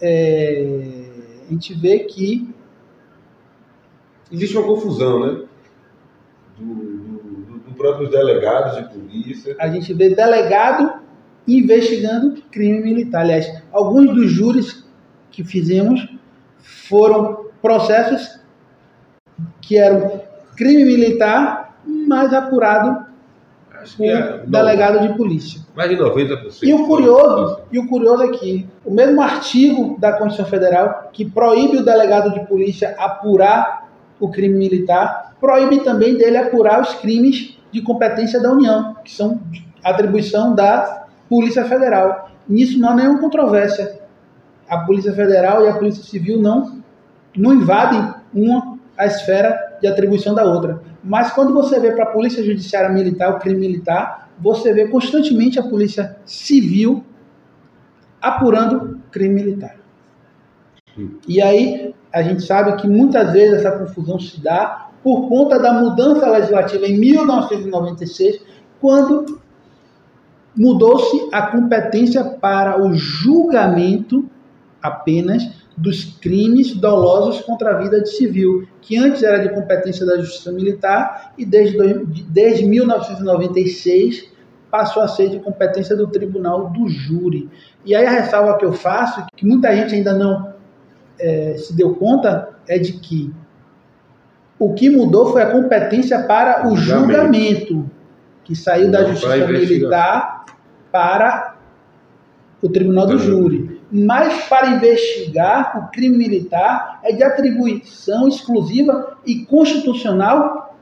é, 0.00 1.04
a 1.48 1.52
gente 1.52 1.74
vê 1.74 2.00
que. 2.00 2.54
Existe 4.30 4.56
uma 4.56 4.66
confusão, 4.66 5.20
né? 5.20 5.44
Do, 6.58 6.74
do, 6.74 7.58
do 7.58 7.74
próprios 7.76 8.10
delegados 8.10 8.76
de 8.76 8.94
polícia. 8.94 9.56
A 9.58 9.68
gente 9.68 9.92
vê 9.94 10.14
delegado 10.14 11.00
investigando 11.46 12.42
crime 12.50 12.80
militar. 12.80 13.20
Aliás, 13.22 13.62
alguns 13.72 14.14
dos 14.14 14.30
júris 14.30 14.84
que 15.30 15.44
fizemos 15.44 16.08
foram 16.58 17.46
processos 17.62 18.40
que 19.60 19.76
eram 19.76 20.20
crime 20.56 20.84
militar, 20.84 21.78
mas 21.84 22.32
apurado 22.32 23.06
por 23.96 24.06
é, 24.06 24.42
delegado 24.46 25.06
de 25.06 25.16
polícia. 25.16 25.60
Mais 25.76 25.90
de 25.90 25.96
90%. 25.96 26.62
E 26.62 26.72
o 26.72 26.86
curioso, 26.86 27.60
e 27.70 27.78
o 27.78 27.86
curioso 27.86 28.24
é 28.24 28.28
que 28.28 28.66
o 28.84 28.92
mesmo 28.92 29.20
artigo 29.20 29.96
da 30.00 30.12
Constituição 30.12 30.46
Federal 30.46 31.10
que 31.12 31.24
proíbe 31.24 31.78
o 31.78 31.84
delegado 31.84 32.32
de 32.32 32.46
polícia 32.46 32.96
apurar 32.98 33.85
o 34.18 34.30
crime 34.30 34.56
militar, 34.56 35.34
proíbe 35.40 35.80
também 35.80 36.16
dele 36.16 36.36
apurar 36.36 36.80
os 36.80 36.94
crimes 36.94 37.58
de 37.70 37.82
competência 37.82 38.40
da 38.40 38.52
União, 38.52 38.96
que 39.04 39.12
são 39.12 39.40
atribuição 39.84 40.54
da 40.54 41.06
Polícia 41.28 41.64
Federal. 41.64 42.30
Nisso 42.48 42.78
não 42.78 42.90
há 42.90 42.94
nenhuma 42.94 43.20
controvérsia. 43.20 44.00
A 44.68 44.78
Polícia 44.78 45.12
Federal 45.12 45.64
e 45.64 45.68
a 45.68 45.74
Polícia 45.74 46.02
Civil 46.02 46.40
não, 46.40 46.80
não 47.36 47.54
invadem 47.54 48.14
uma 48.34 48.76
a 48.96 49.06
esfera 49.06 49.78
de 49.80 49.86
atribuição 49.86 50.34
da 50.34 50.44
outra. 50.44 50.80
Mas 51.04 51.30
quando 51.32 51.52
você 51.52 51.78
vê 51.78 51.92
para 51.92 52.04
a 52.04 52.12
Polícia 52.12 52.42
Judiciária 52.42 52.88
Militar, 52.88 53.30
o 53.30 53.38
crime 53.38 53.60
militar, 53.60 54.30
você 54.38 54.72
vê 54.72 54.88
constantemente 54.88 55.58
a 55.58 55.62
Polícia 55.62 56.16
Civil 56.24 57.04
apurando 58.20 59.00
crime 59.10 59.34
militar. 59.34 59.76
E 61.28 61.42
aí 61.42 61.94
a 62.12 62.22
gente 62.22 62.42
sabe 62.42 62.76
que 62.76 62.88
muitas 62.88 63.32
vezes 63.32 63.64
essa 63.64 63.78
confusão 63.78 64.18
se 64.18 64.40
dá 64.40 64.88
por 65.02 65.28
conta 65.28 65.58
da 65.58 65.72
mudança 65.72 66.28
legislativa 66.30 66.86
em 66.86 66.98
1996, 66.98 68.40
quando 68.80 69.38
mudou-se 70.56 71.28
a 71.32 71.42
competência 71.42 72.24
para 72.24 72.82
o 72.82 72.94
julgamento 72.94 74.28
apenas 74.82 75.48
dos 75.76 76.04
crimes 76.04 76.74
dolosos 76.74 77.42
contra 77.42 77.72
a 77.72 77.82
vida 77.82 78.00
de 78.00 78.08
civil, 78.10 78.66
que 78.80 78.96
antes 78.96 79.22
era 79.22 79.38
de 79.38 79.50
competência 79.50 80.06
da 80.06 80.16
Justiça 80.16 80.50
Militar 80.50 81.34
e 81.36 81.44
desde, 81.44 81.76
desde 82.28 82.64
1996 82.64 84.30
passou 84.70 85.02
a 85.02 85.08
ser 85.08 85.28
de 85.28 85.38
competência 85.38 85.94
do 85.94 86.06
Tribunal 86.06 86.70
do 86.70 86.88
Júri. 86.88 87.48
E 87.84 87.94
aí 87.94 88.06
a 88.06 88.10
ressalva 88.10 88.56
que 88.56 88.64
eu 88.64 88.72
faço, 88.72 89.24
que 89.36 89.46
muita 89.46 89.74
gente 89.76 89.94
ainda 89.94 90.14
não 90.14 90.55
é, 91.18 91.56
se 91.58 91.74
deu 91.74 91.94
conta, 91.94 92.50
é 92.68 92.78
de 92.78 92.94
que 92.94 93.32
o 94.58 94.72
que 94.74 94.88
mudou 94.88 95.32
foi 95.32 95.42
a 95.42 95.50
competência 95.50 96.22
para 96.22 96.68
o 96.68 96.76
julgamento, 96.76 97.90
que 98.44 98.54
saiu 98.54 98.90
da 98.90 99.04
Justiça 99.04 99.46
Militar 99.46 100.46
para 100.90 101.56
o 102.62 102.68
Tribunal 102.68 103.06
do 103.06 103.18
Júri. 103.18 103.80
Mas 103.90 104.44
para 104.48 104.70
investigar 104.70 105.78
o 105.78 105.90
crime 105.92 106.16
militar 106.16 107.00
é 107.04 107.12
de 107.12 107.22
atribuição 107.22 108.26
exclusiva 108.26 109.16
e 109.24 109.44
constitucional 109.44 110.76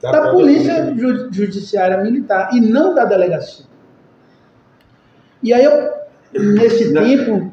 da, 0.00 0.10
da 0.10 0.30
Polícia 0.30 0.94
Judiciária 1.30 1.98
Militar 1.98 2.50
e 2.52 2.60
não 2.60 2.94
da 2.94 3.04
delegacia. 3.04 3.66
E 5.42 5.52
aí 5.52 5.64
eu, 5.64 5.90
nesse 6.54 6.92
tempo. 6.92 7.49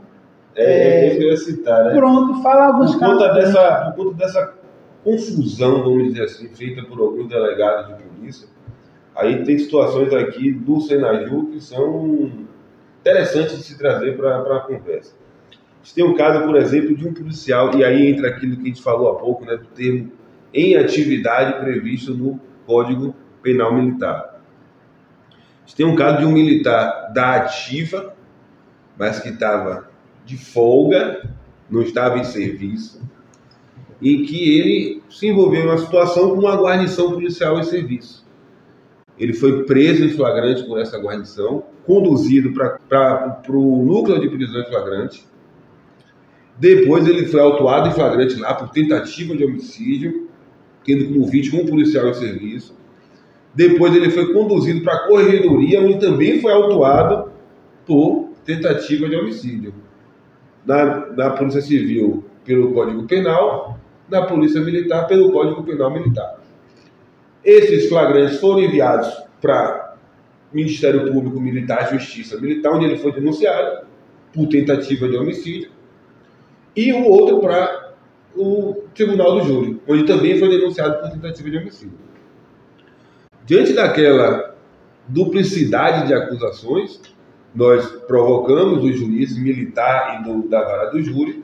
É, 0.58 0.64
é, 0.64 1.08
é, 1.08 1.18
eu 1.18 1.30
ia 1.30 1.38
citar, 1.38 1.86
né? 1.86 1.94
Pronto, 1.94 2.42
fala 2.42 2.66
alguns 2.66 2.96
por 2.96 3.00
conta 3.00 3.28
casos. 3.28 3.44
Dessa, 3.46 3.92
por 3.96 4.06
conta 4.06 4.18
dessa 4.18 4.54
confusão, 5.04 5.84
vamos 5.84 6.08
dizer 6.10 6.24
assim, 6.24 6.50
feita 6.50 6.84
por 6.84 7.00
alguns 7.00 7.30
delegados 7.30 7.96
de 7.96 8.04
polícia, 8.04 8.48
aí 9.16 9.44
tem 9.44 9.58
situações 9.60 10.12
aqui 10.14 10.52
do 10.52 10.82
Senaju 10.82 11.46
que 11.52 11.62
são 11.62 12.48
interessante 13.00 13.56
de 13.56 13.64
se 13.64 13.78
trazer 13.78 14.18
para 14.18 14.38
a 14.38 14.60
conversa. 14.62 15.16
A 15.52 15.84
gente 15.84 15.94
tem 15.94 16.04
um 16.04 16.16
caso, 16.16 16.44
por 16.44 16.56
exemplo, 16.56 16.98
de 16.98 17.08
um 17.08 17.14
policial, 17.14 17.76
e 17.76 17.86
aí 17.86 18.08
entra 18.08 18.30
aquilo 18.30 18.58
que 18.58 18.64
a 18.64 18.66
gente 18.66 18.82
falou 18.82 19.12
há 19.12 19.16
pouco, 19.16 19.46
né, 19.46 19.56
do 19.56 19.68
termo 19.68 20.12
em 20.54 20.76
atividade 20.76 21.60
previsto 21.60 22.14
no 22.16 22.40
Código 22.66 23.16
Penal 23.44 23.74
Militar. 23.74 24.42
A 25.30 25.68
gente 25.68 25.76
tem 25.76 25.86
um 25.86 25.96
caso 25.96 26.18
de 26.18 26.26
um 26.26 26.32
militar 26.32 27.12
da 27.14 27.36
ativa, 27.36 28.14
mas 28.98 29.20
que 29.20 29.30
estava 29.30 29.88
de 30.28 30.38
folga, 30.38 31.30
não 31.70 31.82
estava 31.82 32.20
em 32.20 32.24
serviço, 32.24 33.02
em 34.02 34.24
que 34.24 34.60
ele 34.60 35.02
se 35.10 35.28
envolveu 35.28 35.62
em 35.62 35.66
uma 35.66 35.78
situação 35.78 36.32
com 36.32 36.42
uma 36.42 36.56
guarnição 36.56 37.14
policial 37.14 37.58
em 37.60 37.64
serviço. 37.64 38.28
Ele 39.18 39.34
foi 39.34 39.64
preso 39.64 40.06
em 40.06 40.10
flagrante 40.10 40.64
por 40.64 40.80
essa 40.80 41.00
guarnição, 41.00 41.64
conduzido 41.86 42.54
para 42.54 43.40
o 43.50 43.84
núcleo 43.84 44.20
de 44.20 44.30
prisões 44.30 44.68
flagrante. 44.68 45.26
Depois 46.60 47.08
ele 47.08 47.26
foi 47.26 47.40
autuado 47.40 47.90
em 47.90 47.94
flagrante 47.94 48.36
lá 48.36 48.54
por 48.54 48.70
tentativa 48.70 49.36
de 49.36 49.44
homicídio, 49.44 50.28
tendo 50.84 51.06
como 51.06 51.26
vítima 51.26 51.62
um 51.62 51.66
policial 51.66 52.10
em 52.10 52.14
serviço. 52.14 52.76
Depois 53.56 53.96
ele 53.96 54.12
foi 54.12 54.34
conduzido 54.34 54.82
para 54.82 54.94
a 54.94 55.08
corregedoria, 55.08 55.82
onde 55.82 56.00
também 56.00 56.40
foi 56.40 56.52
autuado 56.52 57.32
por 57.86 58.30
tentativa 58.46 59.10
de 59.10 59.16
homicídio. 59.16 59.74
Na 60.68 61.30
Polícia 61.32 61.62
Civil, 61.62 62.26
pelo 62.44 62.74
Código 62.74 63.04
Penal, 63.08 63.80
na 64.10 64.24
Polícia 64.24 64.60
Militar, 64.60 65.08
pelo 65.08 65.32
Código 65.32 65.64
Penal 65.64 65.92
Militar. 65.92 66.40
Esses 67.44 67.88
flagrantes 67.88 68.40
foram 68.40 68.62
enviados 68.62 69.08
para 69.42 69.96
Ministério 70.52 71.12
Público 71.12 71.40
Militar, 71.40 71.90
Justiça 71.92 72.40
Militar, 72.40 72.74
onde 72.74 72.86
ele 72.86 72.98
foi 72.98 73.14
denunciado 73.14 73.88
por 74.34 74.48
tentativa 74.48 75.08
de 75.08 75.16
homicídio, 75.16 75.72
e 76.76 76.92
o 76.92 77.06
outro 77.06 77.40
para 77.40 77.94
o 78.36 78.84
Tribunal 78.94 79.40
do 79.40 79.46
Júri, 79.46 79.82
onde 79.88 80.06
também 80.06 80.38
foi 80.38 80.50
denunciado 80.50 81.02
por 81.02 81.10
tentativa 81.10 81.50
de 81.50 81.58
homicídio. 81.58 81.98
Diante 83.46 83.74
daquela 83.74 84.56
duplicidade 85.08 86.08
de 86.08 86.14
acusações, 86.14 87.02
nós 87.54 87.86
provocamos 88.08 88.84
o 88.84 88.92
juiz 88.92 89.38
militar 89.38 90.20
e 90.20 90.24
do, 90.24 90.48
da 90.48 90.64
vara 90.64 90.92
do 90.92 91.02
júri, 91.02 91.44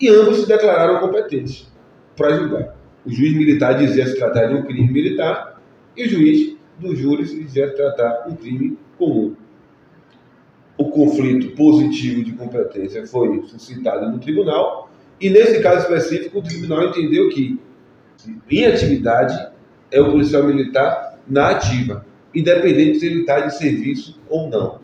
e 0.00 0.08
ambos 0.08 0.38
se 0.38 0.48
declararam 0.48 1.00
competentes 1.00 1.70
para 2.16 2.36
julgar. 2.36 2.76
O 3.04 3.10
juiz 3.10 3.34
militar 3.34 3.74
dizia 3.74 4.06
se 4.06 4.16
tratar 4.16 4.46
de 4.46 4.54
um 4.54 4.62
crime 4.62 4.90
militar 4.92 5.60
e 5.96 6.04
o 6.04 6.08
juiz 6.08 6.56
do 6.78 6.94
júri 6.96 7.26
se 7.26 7.42
dizia 7.42 7.70
tratar 7.74 8.26
um 8.28 8.34
crime 8.34 8.78
comum. 8.98 9.34
O 10.76 10.90
conflito 10.90 11.54
positivo 11.54 12.24
de 12.24 12.32
competência 12.32 13.06
foi 13.06 13.42
suscitado 13.46 14.10
no 14.10 14.18
tribunal 14.18 14.90
e 15.20 15.30
nesse 15.30 15.62
caso 15.62 15.82
específico 15.82 16.38
o 16.38 16.42
tribunal 16.42 16.88
entendeu 16.88 17.28
que 17.28 17.58
em 18.50 18.66
atividade 18.66 19.48
é 19.90 20.00
o 20.00 20.10
policial 20.10 20.44
militar 20.44 21.18
na 21.28 21.50
ativa, 21.50 22.04
independente 22.34 22.98
se 22.98 23.06
ele 23.06 23.20
está 23.20 23.40
de 23.40 23.56
serviço 23.56 24.20
ou 24.28 24.48
não. 24.48 24.83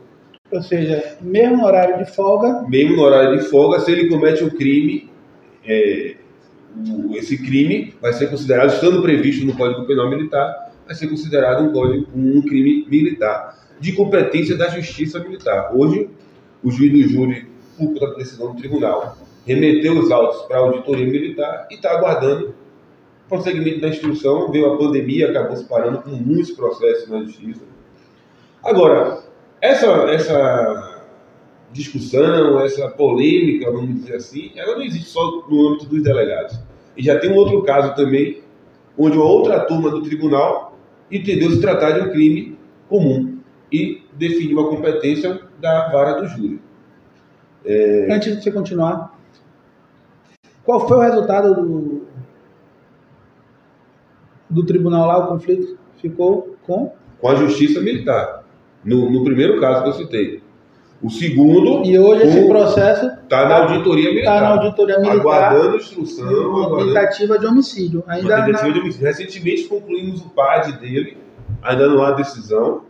Ou 0.53 0.63
seja, 0.63 1.17
mesmo 1.21 1.59
no 1.59 1.65
horário 1.65 2.05
de 2.05 2.11
folga. 2.11 2.65
Mesmo 2.69 2.97
no 2.97 3.03
horário 3.03 3.39
de 3.39 3.45
folga, 3.45 3.81
se 3.81 3.93
ele 3.93 4.09
comete 4.09 4.43
um 4.43 4.51
crime 4.51 5.11
é, 5.65 6.17
esse 7.15 7.37
crime 7.39 7.95
vai 8.01 8.13
ser 8.13 8.29
considerado, 8.29 8.73
estando 8.73 9.03
previsto 9.03 9.45
no 9.45 9.57
Código 9.57 9.87
Penal 9.87 10.09
Militar, 10.09 10.73
vai 10.87 10.95
ser 10.95 11.09
considerado 11.09 11.65
um, 11.65 11.73
código, 11.73 12.07
um 12.15 12.43
crime 12.43 12.87
militar, 12.89 13.59
de 13.79 13.93
competência 13.93 14.57
da 14.57 14.69
Justiça 14.69 15.19
Militar. 15.19 15.75
Hoje, 15.75 16.09
o 16.63 16.71
juiz 16.71 16.93
do 16.93 17.09
júri, 17.09 17.47
por 17.77 17.99
da 17.99 18.15
decisão 18.15 18.53
do 18.53 18.59
tribunal, 18.59 19.17
remeteu 19.47 19.99
os 19.99 20.11
autos 20.11 20.43
para 20.43 20.59
a 20.59 20.61
auditoria 20.61 21.07
militar 21.07 21.67
e 21.71 21.75
está 21.75 21.93
aguardando 21.93 22.55
prosseguimento 23.29 23.81
da 23.81 23.89
instrução. 23.89 24.51
Veio 24.51 24.75
a 24.75 24.77
pandemia, 24.77 25.31
acabou 25.31 25.57
se 25.57 25.65
parando 25.65 26.03
com 26.03 26.11
muitos 26.11 26.51
processos 26.51 27.09
na 27.09 27.23
Justiça. 27.23 27.63
Agora, 28.63 29.23
essa, 29.61 29.87
essa 30.11 31.03
discussão, 31.73 32.61
essa 32.61 32.89
polêmica, 32.89 33.71
vamos 33.71 33.95
dizer 33.97 34.17
assim, 34.17 34.53
ela 34.57 34.75
não 34.75 34.83
existe 34.83 35.11
só 35.11 35.47
no 35.49 35.69
âmbito 35.69 35.87
dos 35.87 36.03
delegados. 36.03 36.59
E 36.97 37.03
já 37.03 37.19
tem 37.19 37.31
um 37.31 37.37
outro 37.37 37.63
caso 37.63 37.95
também, 37.95 38.43
onde 38.99 39.17
uma 39.17 39.27
outra 39.27 39.61
turma 39.61 39.91
do 39.91 40.03
tribunal 40.03 40.79
entendeu 41.11 41.51
se 41.51 41.61
tratar 41.61 41.93
de 41.93 42.01
um 42.01 42.11
crime 42.11 42.59
comum 42.89 43.39
e 43.73 44.03
definiu 44.15 44.61
a 44.61 44.69
competência 44.69 45.41
da 45.61 45.91
vara 45.91 46.21
do 46.21 46.27
júri. 46.27 46.61
É... 47.65 48.13
Antes 48.13 48.37
de 48.37 48.43
você 48.43 48.51
continuar, 48.51 49.19
qual 50.65 50.87
foi 50.89 50.97
o 50.97 51.01
resultado 51.01 51.55
do, 51.55 52.07
do 54.49 54.65
tribunal 54.65 55.07
lá, 55.07 55.19
o 55.19 55.29
conflito? 55.29 55.79
Ficou 55.99 56.57
com? 56.63 56.93
Com 57.21 57.29
a 57.29 57.35
justiça 57.35 57.81
militar. 57.81 58.40
No, 58.85 59.11
no 59.11 59.25
primeiro 59.25 59.61
caso 59.61 59.83
que 59.83 59.89
eu 59.89 59.93
citei. 59.93 60.43
O 61.03 61.09
segundo. 61.09 61.83
E 61.85 61.99
hoje 61.99 62.25
esse 62.25 62.47
processo 62.47 63.07
está 63.07 63.49
na 63.49 63.57
auditoria 63.63 64.11
militar. 64.11 64.35
Está 64.35 64.41
na 64.41 64.49
auditoria 64.49 64.99
militar. 64.99 65.21
Aguardando 65.21 65.77
instrução. 65.77 66.51
Uma 66.51 66.85
tentativa 66.85 67.39
de 67.39 67.47
homicídio. 67.47 68.05
Ainda 68.07 68.45
tentativa 68.45 68.69
na... 68.69 68.75
de 68.75 68.81
homicídio. 68.81 69.07
Recentemente 69.07 69.65
concluímos 69.65 70.21
o 70.21 70.29
PAD 70.29 70.73
dele, 70.79 71.17
ainda 71.63 71.89
não 71.89 72.03
há 72.03 72.11
decisão, 72.11 72.83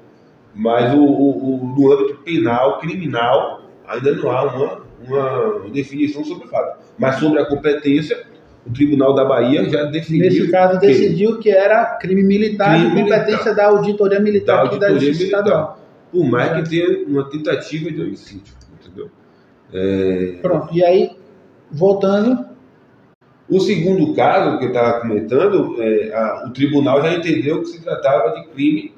mas 0.52 0.92
o, 0.92 0.98
o, 0.98 1.54
o, 1.54 1.74
no 1.78 1.92
âmbito 1.92 2.18
penal, 2.24 2.80
criminal, 2.80 3.62
ainda 3.86 4.12
não 4.12 4.28
há 4.28 4.42
uma, 4.42 4.80
uma 5.06 5.70
definição 5.72 6.24
sobre 6.24 6.46
o 6.46 6.50
fato. 6.50 6.80
Mas 6.98 7.14
sobre 7.20 7.38
a 7.40 7.46
competência, 7.46 8.24
o 8.66 8.72
Tribunal 8.72 9.14
da 9.14 9.24
Bahia 9.24 9.68
já 9.70 9.84
definiu. 9.84 10.24
Nesse 10.24 10.50
caso, 10.50 10.80
que 10.80 10.86
decidiu 10.88 11.38
que 11.38 11.48
era 11.48 11.96
crime 12.00 12.24
militar 12.24 12.74
crime 12.74 12.88
de 12.88 13.02
competência 13.02 13.30
militar. 13.30 13.54
da 13.54 13.66
auditoria 13.66 14.18
militar 14.18 14.56
da, 14.56 14.62
auditoria 14.62 14.94
da 14.94 14.94
Justiça 14.94 15.20
militar. 15.20 15.38
Estadual 15.38 15.79
por 16.10 16.24
mais 16.24 16.52
que 16.62 16.70
tenha 16.70 17.06
uma 17.06 17.28
tentativa 17.28 17.90
de 17.90 18.00
homicídio, 18.00 18.54
entendeu? 18.80 19.10
É... 19.72 20.38
Pronto, 20.42 20.74
e 20.74 20.84
aí, 20.84 21.16
voltando. 21.70 22.50
O 23.48 23.58
segundo 23.58 24.14
caso 24.14 24.58
que 24.58 24.66
eu 24.66 24.68
estava 24.68 25.00
comentando, 25.00 25.82
é, 25.82 26.14
a, 26.14 26.44
o 26.46 26.52
tribunal 26.52 27.02
já 27.02 27.14
entendeu 27.14 27.60
que 27.60 27.66
se 27.66 27.82
tratava 27.82 28.32
de 28.34 28.46
crime 28.50 28.94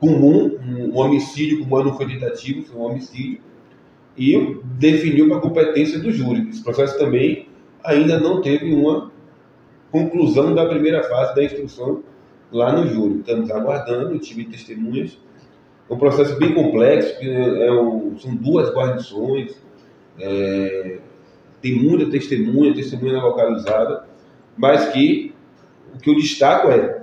comum, 0.00 0.58
um, 0.66 0.96
homicídio, 0.96 1.60
como 1.60 1.84
não 1.84 1.96
foi 1.96 2.06
tentativo, 2.06 2.62
foi 2.62 2.80
um 2.80 2.84
homicídio, 2.84 3.40
e 4.16 4.58
definiu 4.64 5.28
para 5.28 5.38
a 5.38 5.40
competência 5.40 6.00
do 6.00 6.10
júri. 6.10 6.48
Esse 6.48 6.62
processo 6.62 6.98
também 6.98 7.48
ainda 7.84 8.18
não 8.18 8.40
teve 8.40 8.72
uma 8.72 9.12
conclusão 9.92 10.54
da 10.54 10.66
primeira 10.66 11.04
fase 11.04 11.36
da 11.36 11.44
instrução 11.44 12.02
lá 12.50 12.72
no 12.72 12.86
júri. 12.88 13.20
Estamos 13.20 13.48
aguardando 13.50 14.16
o 14.16 14.18
time 14.18 14.44
de 14.44 14.50
testemunhas 14.50 15.18
é 15.88 15.92
um 15.92 15.98
processo 15.98 16.38
bem 16.38 16.54
complexo, 16.54 17.16
é, 17.20 17.66
é 17.66 17.72
um, 17.72 18.18
são 18.18 18.34
duas 18.34 18.70
guarnições, 18.70 19.60
é, 20.20 20.98
tem 21.62 21.76
muita 21.76 22.10
testemunha, 22.10 22.74
testemunha 22.74 23.20
localizada, 23.20 24.04
mas 24.56 24.88
que 24.90 25.34
o 25.94 25.98
que 25.98 26.10
eu 26.10 26.14
destaco 26.14 26.70
é 26.70 26.98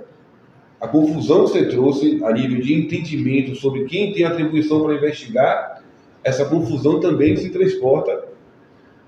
a 0.80 0.86
confusão 0.86 1.44
que 1.44 1.50
você 1.52 1.66
trouxe 1.66 2.22
a 2.24 2.32
nível 2.32 2.60
de 2.60 2.74
entendimento 2.74 3.54
sobre 3.56 3.84
quem 3.84 4.12
tem 4.12 4.24
atribuição 4.24 4.82
para 4.82 4.94
investigar, 4.94 5.82
essa 6.22 6.44
confusão 6.44 7.00
também 7.00 7.36
se 7.36 7.50
transporta 7.50 8.26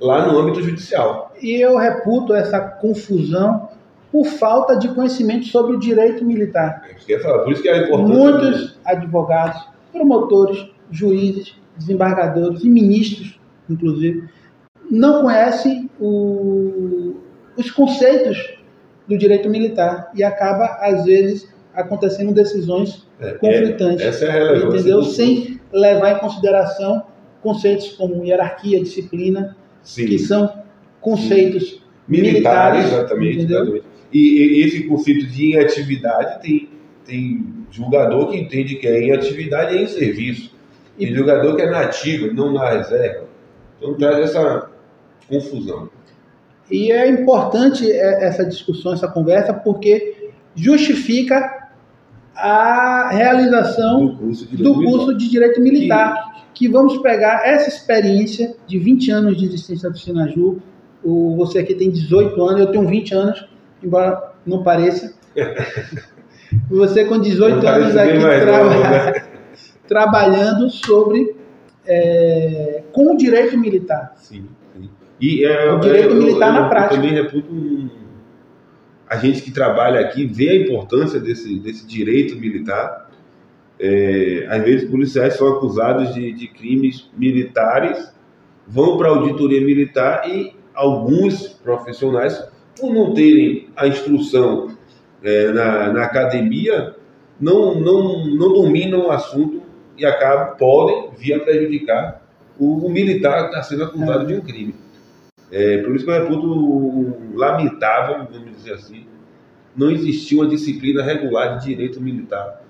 lá 0.00 0.26
no 0.26 0.38
âmbito 0.38 0.62
judicial. 0.62 1.35
E 1.40 1.61
eu 1.61 1.76
reputo 1.76 2.35
essa 2.35 2.61
confusão 2.61 3.68
por 4.10 4.24
falta 4.26 4.76
de 4.76 4.88
conhecimento 4.88 5.47
sobre 5.47 5.76
o 5.76 5.78
direito 5.78 6.25
militar. 6.25 6.82
É 7.08 7.18
falar, 7.18 7.44
por 7.44 7.52
isso 7.52 7.62
que 7.62 7.68
é 7.68 7.84
importante. 7.84 8.16
Muitos 8.16 8.78
advogados, 8.84 9.66
promotores, 9.92 10.66
juízes, 10.90 11.54
desembargadores 11.76 12.64
e 12.64 12.68
ministros, 12.68 13.38
inclusive, 13.68 14.28
não 14.90 15.23
conhecem 15.23 15.90
o, 16.00 17.16
os 17.56 17.71
conceitos 17.71 18.58
do 19.06 19.16
direito 19.16 19.49
militar 19.49 20.10
e 20.14 20.25
acaba, 20.25 20.78
às 20.80 21.04
vezes, 21.04 21.52
acontecendo 21.75 22.32
decisões 22.32 23.06
é, 23.21 23.32
conflitantes. 23.32 24.04
É, 24.04 24.08
essa 24.08 24.25
é 24.25 24.30
a 24.30 24.32
relevância. 24.32 24.78
Entendeu? 24.78 25.02
Sem 25.02 25.60
levar 25.73 26.16
em 26.16 26.18
consideração 26.18 27.04
conceitos 27.42 27.92
como 27.92 28.25
hierarquia, 28.25 28.82
disciplina, 28.82 29.56
Sim. 29.82 30.06
que 30.06 30.18
são 30.18 30.62
conceitos 31.00 31.71
Sim. 31.71 31.80
militares. 32.08 32.84
militares 32.84 32.92
exatamente, 32.92 33.44
exatamente. 33.44 33.84
E, 34.12 34.18
e, 34.18 34.62
esse 34.64 34.84
conceito 34.84 35.26
de 35.26 35.52
inatividade 35.52 36.42
tem, 36.42 36.68
tem 37.04 37.44
julgador 37.71 38.30
que 38.30 38.38
entende 38.38 38.76
que 38.76 38.86
é 38.86 39.02
em 39.02 39.12
atividade 39.12 39.75
e 39.75 39.78
é 39.78 39.82
em 39.82 39.86
serviço. 39.86 40.54
E 40.99 41.06
tem 41.06 41.14
julgador 41.14 41.56
que 41.56 41.62
é 41.62 41.71
nativo, 41.71 42.32
não 42.32 42.52
na 42.52 42.71
reserva. 42.71 43.26
Então 43.76 43.94
traz 43.94 44.18
essa 44.18 44.71
confusão. 45.28 45.90
E 46.71 46.92
é 46.92 47.08
importante 47.08 47.90
é, 47.90 48.26
essa 48.26 48.44
discussão, 48.44 48.92
essa 48.92 49.08
conversa, 49.08 49.54
porque 49.54 50.30
justifica 50.54 51.68
a 52.34 53.10
realização 53.10 54.06
do 54.06 54.16
curso 54.16 54.47
de, 54.47 54.62
do 54.62 54.75
curso 54.75 55.16
de 55.16 55.28
Direito 55.28 55.60
Militar, 55.60 56.44
que... 56.54 56.66
que... 56.66 56.73
vamos 56.73 56.99
pegar 56.99 57.47
essa 57.47 57.68
experiência 57.68 58.54
de 58.66 58.78
20 58.78 59.10
anos 59.10 59.36
de 59.36 59.47
existência 59.47 59.90
do 59.90 59.99
Sinaju, 59.99 60.60
você 61.36 61.60
aqui 61.60 61.75
tem 61.75 61.90
18 61.90 62.40
anos, 62.42 62.60
eu 62.60 62.66
tenho 62.71 62.86
20 62.86 63.14
anos, 63.14 63.49
embora 63.82 64.32
não 64.47 64.62
pareça. 64.62 65.14
Você 66.71 67.04
com 67.04 67.19
18 67.19 67.67
anos 67.67 67.97
aqui 67.97 68.19
né? 68.19 69.25
trabalhando 69.86 70.71
sobre 70.71 71.36
é, 71.86 72.82
com 72.93 73.14
o 73.14 73.17
direito 73.17 73.56
militar. 73.56 74.12
Sim, 74.17 74.47
sim. 74.75 74.91
E, 75.21 75.45
é, 75.45 75.73
o 75.73 75.80
direito 75.80 76.14
eu, 76.14 76.17
militar 76.17 76.49
eu, 76.49 76.52
na 76.52 76.67
eu, 76.67 76.69
prática. 76.69 76.95
Eu 76.95 77.00
também 77.02 77.14
reputo 77.14 77.52
um, 77.52 77.88
a 79.08 79.17
gente 79.17 79.43
que 79.43 79.50
trabalha 79.50 80.00
aqui 80.00 80.26
vê 80.26 80.50
a 80.50 80.56
importância 80.56 81.19
desse, 81.19 81.58
desse 81.58 81.86
direito 81.86 82.36
militar. 82.36 83.08
É, 83.80 84.47
às 84.50 84.62
vezes 84.62 84.91
policiais 84.91 85.34
são 85.34 85.49
acusados 85.49 86.12
de, 86.12 86.32
de 86.32 86.49
crimes 86.49 87.10
militares, 87.17 88.12
vão 88.67 88.99
para 88.99 89.08
a 89.08 89.10
auditoria 89.12 89.60
militar 89.64 90.28
e 90.28 90.52
alguns 90.75 91.49
profissionais, 91.49 92.45
por 92.78 92.93
não 92.93 93.12
terem 93.14 93.69
a 93.76 93.86
instrução 93.86 94.76
é, 95.23 95.52
na, 95.52 95.93
na, 95.93 96.04
academia 96.04 96.95
não, 97.41 97.75
não, 97.75 98.26
não 98.26 98.52
dominam 98.52 99.06
o 99.06 99.10
assunto 99.10 99.62
e 99.97 100.04
acabam, 100.04 100.56
podem 100.56 101.10
vir 101.17 101.34
a 101.34 101.41
prejudicar 101.41 102.23
o, 102.58 102.86
o 102.86 102.91
militar 102.91 103.43
que 103.43 103.47
está 103.49 103.62
sendo 103.62 103.84
acusado 103.84 104.25
é. 104.25 104.26
de 104.26 104.34
um 104.34 104.41
crime. 104.41 104.75
É, 105.50 105.78
por 105.78 105.97
isso 105.97 106.04
que 106.04 106.10
eu 106.10 106.23
reputo 106.23 107.17
lamentável, 107.34 108.26
vamos 108.30 108.56
dizer 108.56 108.75
assim, 108.75 109.06
não 109.76 109.91
existia 109.91 110.38
uma 110.38 110.49
disciplina 110.49 111.02
regular 111.02 111.58
de 111.58 111.67
direito 111.67 112.00
militar 112.00 112.62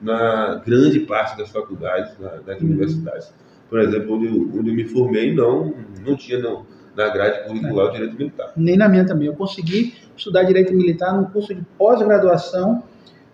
na 0.00 0.56
grande 0.56 1.00
parte 1.00 1.36
das 1.38 1.50
faculdades, 1.50 2.18
na, 2.18 2.30
das 2.36 2.60
uhum. 2.60 2.68
universidades. 2.68 3.32
Por 3.68 3.80
exemplo, 3.80 4.16
onde 4.16 4.26
eu, 4.26 4.50
onde 4.58 4.70
eu 4.70 4.74
me 4.74 4.84
formei, 4.84 5.32
não, 5.32 5.74
não 6.04 6.16
tinha 6.16 6.38
não, 6.38 6.66
na 6.96 7.08
grade 7.08 7.46
curricular 7.46 7.86
o 7.86 7.92
direito 7.92 8.16
militar. 8.16 8.52
Nem 8.56 8.76
na 8.76 8.88
minha 8.88 9.06
também. 9.06 9.26
Eu 9.26 9.34
consegui 9.34 9.94
estudar 10.16 10.44
direito 10.44 10.72
militar 10.72 11.14
num 11.14 11.24
curso 11.24 11.54
de 11.54 11.62
pós-graduação 11.76 12.82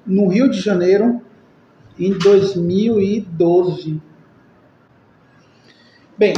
no 0.06 0.28
Rio 0.28 0.48
de 0.48 0.60
Janeiro 0.60 1.20
em 1.98 2.12
2012. 2.12 4.00
Bem, 6.16 6.34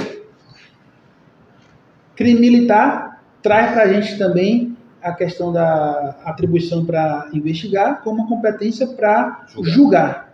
crime 2.16 2.40
militar 2.40 3.22
traz 3.42 3.72
para 3.72 3.82
a 3.82 3.92
gente 3.92 4.18
também 4.18 4.76
a 5.02 5.12
questão 5.12 5.52
da 5.52 6.16
atribuição 6.24 6.84
para 6.84 7.28
investigar 7.32 8.02
como 8.02 8.28
competência 8.28 8.86
para 8.86 9.46
julgar. 9.48 9.72
julgar. 9.72 10.32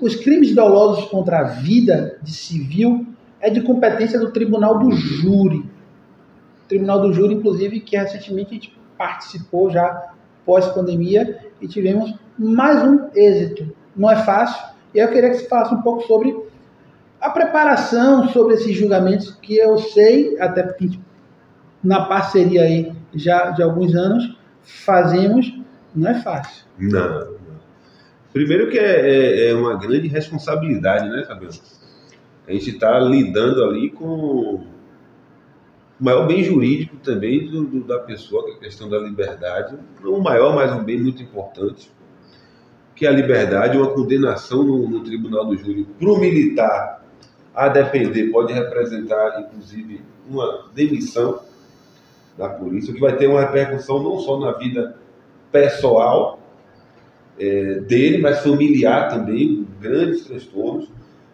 Os 0.00 0.14
crimes 0.14 0.54
dolosos 0.54 1.06
contra 1.06 1.40
a 1.40 1.44
vida 1.44 2.18
de 2.22 2.32
civil 2.32 3.06
é 3.40 3.50
de 3.50 3.62
competência 3.62 4.18
do 4.18 4.30
tribunal 4.30 4.78
do 4.78 4.90
júri. 4.92 5.64
Tribunal 6.68 7.00
do 7.00 7.12
Júri, 7.12 7.34
inclusive, 7.34 7.80
que 7.80 7.96
recentemente 7.96 8.50
a 8.50 8.54
gente 8.54 8.78
participou 8.96 9.70
já 9.70 10.12
pós-pandemia 10.44 11.38
e 11.60 11.68
tivemos 11.68 12.14
mais 12.38 12.82
um 12.82 13.08
êxito. 13.14 13.74
Não 13.96 14.10
é 14.10 14.16
fácil. 14.16 14.62
E 14.94 14.98
eu 14.98 15.08
queria 15.08 15.30
que 15.30 15.36
você 15.36 15.48
falasse 15.48 15.74
um 15.74 15.82
pouco 15.82 16.02
sobre 16.06 16.36
a 17.20 17.30
preparação 17.30 18.28
sobre 18.28 18.54
esses 18.54 18.76
julgamentos, 18.76 19.30
que 19.42 19.56
eu 19.56 19.78
sei, 19.78 20.40
até 20.40 20.62
porque 20.62 20.98
na 21.82 22.04
parceria 22.04 22.62
aí 22.62 22.92
já 23.14 23.50
de 23.50 23.62
alguns 23.62 23.94
anos, 23.94 24.36
fazemos, 24.62 25.58
não 25.94 26.10
é 26.10 26.14
fácil. 26.22 26.64
Não. 26.78 27.36
Primeiro 28.32 28.70
que 28.70 28.78
é, 28.78 29.10
é, 29.10 29.50
é 29.50 29.54
uma 29.54 29.76
grande 29.76 30.06
responsabilidade, 30.06 31.08
né, 31.08 31.24
Fabiano? 31.24 31.54
A 32.46 32.52
gente 32.52 32.70
está 32.70 32.98
lidando 33.00 33.64
ali 33.64 33.90
com 33.90 34.64
o 36.00 36.04
maior 36.04 36.26
bem 36.26 36.44
jurídico 36.44 36.96
também 36.98 37.50
do, 37.50 37.64
do, 37.64 37.84
da 37.84 37.98
pessoa, 37.98 38.44
que 38.44 38.52
é 38.52 38.54
a 38.54 38.58
questão 38.58 38.88
da 38.88 38.98
liberdade. 38.98 39.76
O 40.04 40.20
maior, 40.20 40.54
mas 40.54 40.72
um 40.72 40.84
bem 40.84 40.98
muito 40.98 41.22
importante, 41.22 41.90
que 42.94 43.04
é 43.04 43.08
a 43.08 43.12
liberdade, 43.12 43.76
uma 43.76 43.90
condenação 43.90 44.62
no, 44.62 44.88
no 44.88 45.02
tribunal 45.02 45.46
do 45.46 45.56
júri 45.56 45.84
para 45.98 46.08
o 46.08 46.18
militar, 46.18 47.04
a 47.54 47.68
depender, 47.68 48.30
pode 48.30 48.52
representar, 48.52 49.40
inclusive, 49.40 50.00
uma 50.28 50.66
demissão 50.72 51.40
da 52.36 52.48
polícia, 52.48 52.94
que 52.94 53.00
vai 53.00 53.16
ter 53.16 53.26
uma 53.26 53.40
repercussão 53.40 54.00
não 54.00 54.20
só 54.20 54.38
na 54.38 54.52
vida 54.52 54.96
pessoal, 55.50 56.38
é, 57.36 57.80
dele, 57.80 58.18
mas 58.18 58.40
familiar 58.40 59.08
também, 59.08 59.66
grandes 59.80 60.24
transtornos. 60.24 60.88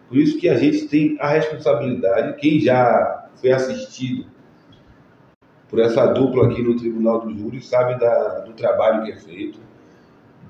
Por 0.07 0.17
isso 0.17 0.39
que 0.39 0.49
a 0.49 0.55
gente 0.55 0.87
tem 0.87 1.17
a 1.19 1.29
responsabilidade, 1.29 2.37
quem 2.37 2.59
já 2.59 3.27
foi 3.35 3.51
assistido 3.51 4.25
por 5.69 5.79
essa 5.79 6.05
dupla 6.07 6.47
aqui 6.47 6.61
no 6.61 6.75
Tribunal 6.75 7.21
do 7.21 7.37
Júri 7.37 7.61
sabe 7.61 7.99
da, 7.99 8.39
do 8.39 8.53
trabalho 8.53 9.03
que 9.03 9.11
é 9.11 9.15
feito, 9.15 9.59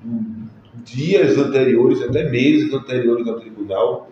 do, 0.02 0.46
dias 0.84 1.38
anteriores, 1.38 2.02
até 2.02 2.30
meses 2.30 2.72
anteriores 2.72 3.26
ao 3.26 3.40
tribunal, 3.40 4.10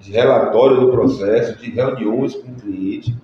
de 0.00 0.12
relatório 0.12 0.80
do 0.80 0.90
processo, 0.90 1.58
de 1.58 1.70
reuniões 1.70 2.34
com 2.34 2.50
o 2.50 2.54
cliente, 2.54 3.16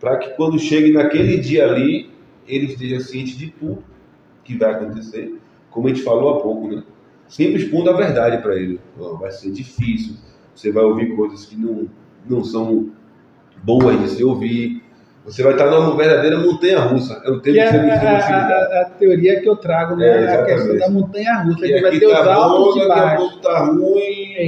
para 0.00 0.16
que 0.18 0.30
quando 0.30 0.58
chegue 0.58 0.92
naquele 0.92 1.38
dia 1.38 1.66
ali, 1.66 2.10
ele 2.46 2.66
esteja 2.66 3.00
ciente 3.00 3.36
de 3.36 3.50
tudo 3.50 3.82
que 4.44 4.56
vai 4.56 4.72
acontecer, 4.72 5.38
como 5.70 5.86
a 5.86 5.90
gente 5.90 6.02
falou 6.02 6.34
há 6.34 6.40
pouco, 6.40 6.68
né? 6.68 6.82
Sempre 7.28 7.62
expondo 7.62 7.90
a 7.90 7.92
verdade 7.92 8.42
para 8.42 8.56
ele. 8.56 8.80
Vai 8.96 9.30
ser 9.30 9.50
difícil, 9.50 10.14
você 10.54 10.72
vai 10.72 10.84
ouvir 10.84 11.14
coisas 11.14 11.44
que 11.44 11.56
não, 11.56 11.86
não 12.28 12.42
são 12.42 12.90
boas 13.62 14.00
de 14.00 14.08
se 14.08 14.24
ouvir, 14.24 14.82
você 15.24 15.42
vai 15.42 15.52
estar 15.52 15.70
numa 15.70 15.96
verdadeira 15.96 16.38
montanha 16.38 16.80
russa. 16.80 17.20
É 17.24 17.30
o 17.30 17.40
termo 17.40 17.58
que, 17.58 17.60
é 17.60 17.66
que 17.66 17.78
você 17.78 18.32
a, 18.32 18.38
a, 18.38 18.82
a, 18.82 18.84
teoria 18.98 19.40
que 19.40 19.48
eu 19.48 19.56
trago, 19.56 19.96
né? 19.96 20.24
É, 20.24 20.34
a 20.34 20.44
questão 20.44 20.78
da 20.78 20.90
montanha 20.90 21.42
russa, 21.42 21.60
que, 21.60 21.72
que 21.72 21.80
vai 21.80 21.98
ter 21.98 22.06
os 22.06 22.12
tá 22.12 22.34
altos 22.34 22.74
bom, 22.74 22.88
daqui 22.88 23.00
a 23.00 23.16
pouco 23.16 23.36
tá 23.38 23.58
ruim, 23.66 24.34
é. 24.36 24.46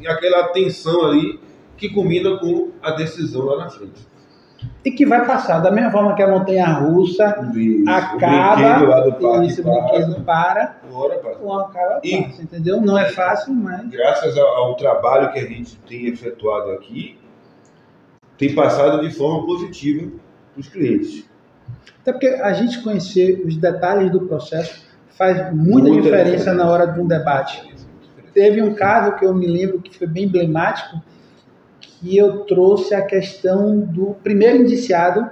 e 0.00 0.08
aquela 0.08 0.48
tensão 0.48 1.06
ali 1.06 1.38
que 1.76 1.88
combina 1.88 2.36
com 2.38 2.70
a 2.82 2.90
decisão 2.92 3.44
lá 3.44 3.64
na 3.64 3.70
frente. 3.70 4.10
E 4.84 4.90
que 4.90 5.06
vai 5.06 5.26
passar, 5.26 5.60
da 5.60 5.70
mesma 5.70 5.90
forma 5.90 6.14
que 6.14 6.22
a 6.22 6.28
montanha 6.28 6.66
russa 6.66 7.50
isso, 7.54 7.88
acaba, 7.88 9.06
o 9.18 9.42
isso, 9.42 9.62
brinquedo 9.62 10.22
para, 10.22 10.66
passa. 10.66 11.38
o 11.40 11.52
acaba 11.54 12.00
e, 12.02 12.22
passa, 12.22 12.42
entendeu? 12.42 12.80
Não 12.80 12.98
é 12.98 13.10
fácil, 13.10 13.54
mas... 13.54 13.88
Graças 13.88 14.36
ao, 14.36 14.46
ao 14.46 14.74
trabalho 14.76 15.32
que 15.32 15.38
a 15.38 15.46
gente 15.46 15.76
tem 15.88 16.06
efetuado 16.08 16.72
aqui, 16.72 17.18
tem 18.40 18.54
passado 18.54 19.06
de 19.06 19.14
forma 19.14 19.44
positiva 19.44 20.10
para 20.54 20.60
os 20.60 20.66
clientes. 20.66 21.26
Até 22.00 22.12
porque 22.12 22.26
a 22.26 22.54
gente 22.54 22.82
conhecer 22.82 23.42
os 23.44 23.54
detalhes 23.54 24.10
do 24.10 24.22
processo 24.22 24.82
faz 25.10 25.54
muita, 25.54 25.90
muita 25.90 25.90
diferença, 25.90 26.24
diferença, 26.24 26.54
na 26.54 26.70
hora 26.70 26.86
de 26.86 26.98
um 26.98 27.06
debate. 27.06 27.62
Teve 28.32 28.62
um 28.62 28.72
caso 28.72 29.16
que 29.18 29.26
eu 29.26 29.34
me 29.34 29.46
lembro 29.46 29.82
que 29.82 29.94
foi 29.94 30.06
bem 30.06 30.24
emblemático, 30.24 31.02
que 31.80 32.16
eu 32.16 32.44
trouxe 32.44 32.94
a 32.94 33.02
questão 33.02 33.78
do 33.78 34.16
primeiro 34.22 34.62
indiciado 34.62 35.28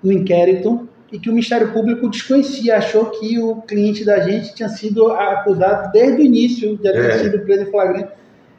no 0.00 0.12
inquérito 0.12 0.88
e 1.10 1.18
que 1.18 1.28
o 1.28 1.32
Ministério 1.32 1.72
Público 1.72 2.08
desconhecia, 2.08 2.76
achou 2.76 3.06
que 3.06 3.40
o 3.40 3.56
cliente 3.62 4.04
da 4.04 4.20
gente 4.20 4.54
tinha 4.54 4.68
sido 4.68 5.10
acusado 5.10 5.90
desde 5.90 6.22
o 6.22 6.24
início, 6.24 6.76
de 6.76 6.82
ter 6.82 6.94
é. 6.94 7.18
sido 7.18 7.40
preso 7.40 7.64
em 7.64 7.70
flagrante. 7.72 8.12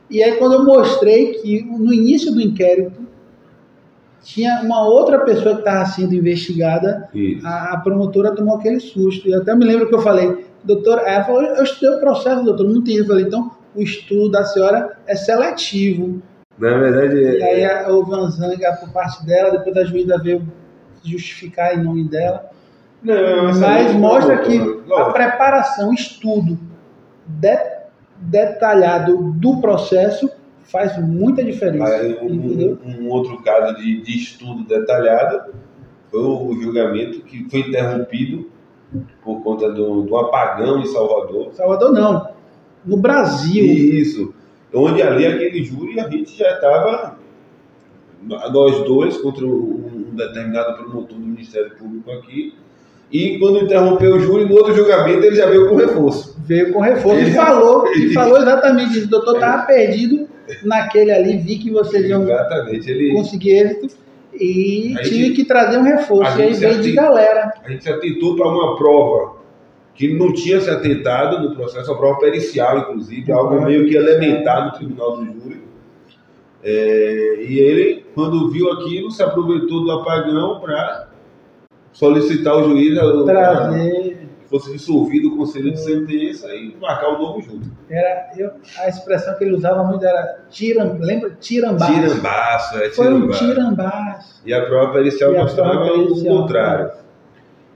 E 0.10 0.22
aí, 0.22 0.34
quando 0.34 0.56
eu 0.56 0.66
mostrei 0.66 1.36
que 1.36 1.64
no 1.64 1.94
início 1.94 2.34
do 2.34 2.42
inquérito 2.42 3.11
tinha 4.24 4.62
uma 4.62 4.86
outra 4.88 5.20
pessoa 5.20 5.56
que 5.56 5.62
estava 5.62 5.86
sendo 5.86 6.14
investigada, 6.14 7.10
a, 7.44 7.74
a, 7.74 7.78
promotora 7.78 8.36
tomou 8.36 8.56
aquele 8.56 8.80
susto. 8.80 9.28
E 9.28 9.34
até 9.34 9.56
me 9.56 9.66
lembro 9.66 9.88
que 9.88 9.96
eu 9.96 10.02
falei, 10.02 10.46
doutor, 10.64 11.00
ela 11.06 11.24
falou, 11.24 11.42
eu 11.42 11.64
estudei 11.64 11.90
o 11.90 12.00
processo, 12.00 12.44
doutor, 12.44 12.70
não 12.70 12.84
tem. 12.84 12.98
Eu 12.98 13.08
falei, 13.08 13.26
então 13.26 13.52
o 13.76 13.82
estudo 13.82 14.30
da 14.30 14.44
senhora 14.44 14.98
é 15.08 15.16
seletivo. 15.16 16.22
Na 16.58 16.78
verdade, 16.78 17.16
e 17.16 17.44
aí 17.44 17.62
é... 17.62 17.90
houve 17.90 18.12
uma 18.12 18.30
zanga 18.30 18.74
por 18.74 18.92
parte 18.92 19.26
dela, 19.26 19.52
depois 19.52 19.76
a 19.78 19.84
juíza 19.84 20.18
veio 20.20 20.48
justificar 21.04 21.76
em 21.76 21.84
nome 21.84 22.04
dela. 22.08 22.50
Não, 23.02 23.60
mas 23.60 23.96
mostra 23.96 24.38
que 24.40 24.60
a 24.94 25.06
preparação, 25.06 25.90
o 25.90 25.94
estudo 25.94 26.60
de, 27.26 27.58
detalhado 28.18 29.34
do 29.34 29.60
processo 29.60 30.30
faz 30.72 30.98
muita 30.98 31.44
diferença. 31.44 31.96
Aí, 31.96 32.18
um, 32.22 32.78
um, 32.86 33.10
outro 33.10 33.42
caso 33.44 33.76
de, 33.76 34.02
de, 34.02 34.18
estudo 34.18 34.64
detalhado 34.64 35.54
foi 36.10 36.22
o, 36.22 36.54
julgamento 36.62 37.22
que 37.22 37.48
foi 37.50 37.60
interrompido 37.60 38.50
por 39.24 39.42
conta 39.42 39.72
do, 39.72 40.04
do 40.04 40.18
apagão 40.18 40.80
em 40.80 40.86
Salvador. 40.86 41.54
Salvador 41.54 41.92
não, 41.92 42.30
no 42.86 42.98
Brasil. 42.98 43.64
Isso, 43.64 44.34
onde 44.74 45.02
ali 45.02 45.26
aquele 45.26 45.64
júri 45.64 46.00
a 46.00 46.10
gente 46.10 46.38
já 46.38 46.56
estava, 46.56 47.18
nós 48.24 48.84
dois 48.86 49.18
contra 49.18 49.46
um 49.46 50.12
determinado 50.14 50.78
promotor 50.78 51.18
do 51.18 51.26
Ministério 51.26 51.76
Público 51.78 52.12
aqui, 52.12 52.54
e 53.12 53.38
quando 53.40 53.64
interrompeu 53.64 54.16
o 54.16 54.20
júri, 54.20 54.46
no 54.46 54.56
outro 54.56 54.74
julgamento 54.74 55.26
ele 55.26 55.36
já 55.36 55.46
veio 55.46 55.68
com 55.68 55.76
reforço. 55.76 56.38
Veio 56.46 56.72
com 56.72 56.80
reforço. 56.80 57.20
Ele 57.20 57.32
falou, 57.32 57.88
ele 57.88 58.14
falou 58.16 58.38
exatamente 58.38 58.98
isso. 58.98 59.08
O 59.08 59.10
doutor 59.10 59.36
estava 59.36 59.64
perdido 59.64 60.31
naquele 60.64 61.12
ali, 61.12 61.38
vi 61.38 61.58
que 61.58 61.72
vocês 61.72 62.06
iam 62.06 62.26
ele... 62.28 63.14
conseguir 63.14 63.52
êxito 63.52 63.96
e 64.34 64.96
tive 65.04 65.32
que 65.32 65.46
trazer 65.46 65.78
um 65.78 65.84
reforço. 65.84 66.40
E 66.40 66.44
aí 66.44 66.54
veio 66.54 66.82
de 66.82 66.92
galera. 66.92 67.54
A 67.64 67.70
gente 67.70 67.84
se 67.84 67.90
atentou 67.90 68.36
para 68.36 68.48
uma 68.48 68.76
prova 68.76 69.42
que 69.94 70.14
não 70.14 70.34
tinha 70.34 70.60
se 70.62 70.70
atentado 70.70 71.48
no 71.48 71.56
processo, 71.56 71.92
uma 71.92 71.98
prova 71.98 72.20
pericial, 72.20 72.80
inclusive, 72.80 73.32
algo 73.32 73.62
meio 73.62 73.88
que 73.88 73.96
elementar 73.96 74.66
no 74.66 74.72
tribunal 74.72 75.18
do 75.18 75.26
júri. 75.26 75.62
É, 76.64 77.44
e 77.44 77.60
ele, 77.60 78.06
quando 78.16 78.50
viu 78.52 78.72
aquilo, 78.72 79.12
se 79.12 79.22
aproveitou 79.22 79.84
do 79.84 79.92
apagão 79.92 80.60
para 80.60 81.10
solicitar 81.92 82.56
o 82.56 82.70
juiz 82.70 82.98
a, 82.98 83.24
trazer 83.24 84.01
fosse 84.52 84.74
dissolvido 84.74 85.30
o 85.30 85.38
conselho 85.38 85.72
de 85.72 85.80
sentença 85.80 86.54
e 86.54 86.76
marcar 86.80 87.08
o 87.08 87.18
novo 87.18 87.42
júri. 87.42 87.72
Era, 87.90 88.30
eu, 88.38 88.52
a 88.78 88.90
expressão 88.90 89.34
que 89.38 89.46
ele 89.46 89.56
usava 89.56 89.82
muito 89.86 90.06
era 90.06 90.42
tiram, 90.50 90.98
lembra? 91.00 91.32
Tirambaço. 91.40 91.94
Tirambaço, 91.94 92.78
é 92.78 92.90
Foi 92.90 93.14
um 93.14 93.30
tirambaço. 93.30 94.42
E 94.46 94.54
a 94.54 94.66
prova 94.66 94.92
pericial 94.92 95.34
mostrava 95.34 95.86
o 95.86 96.24
contrário. 96.24 96.92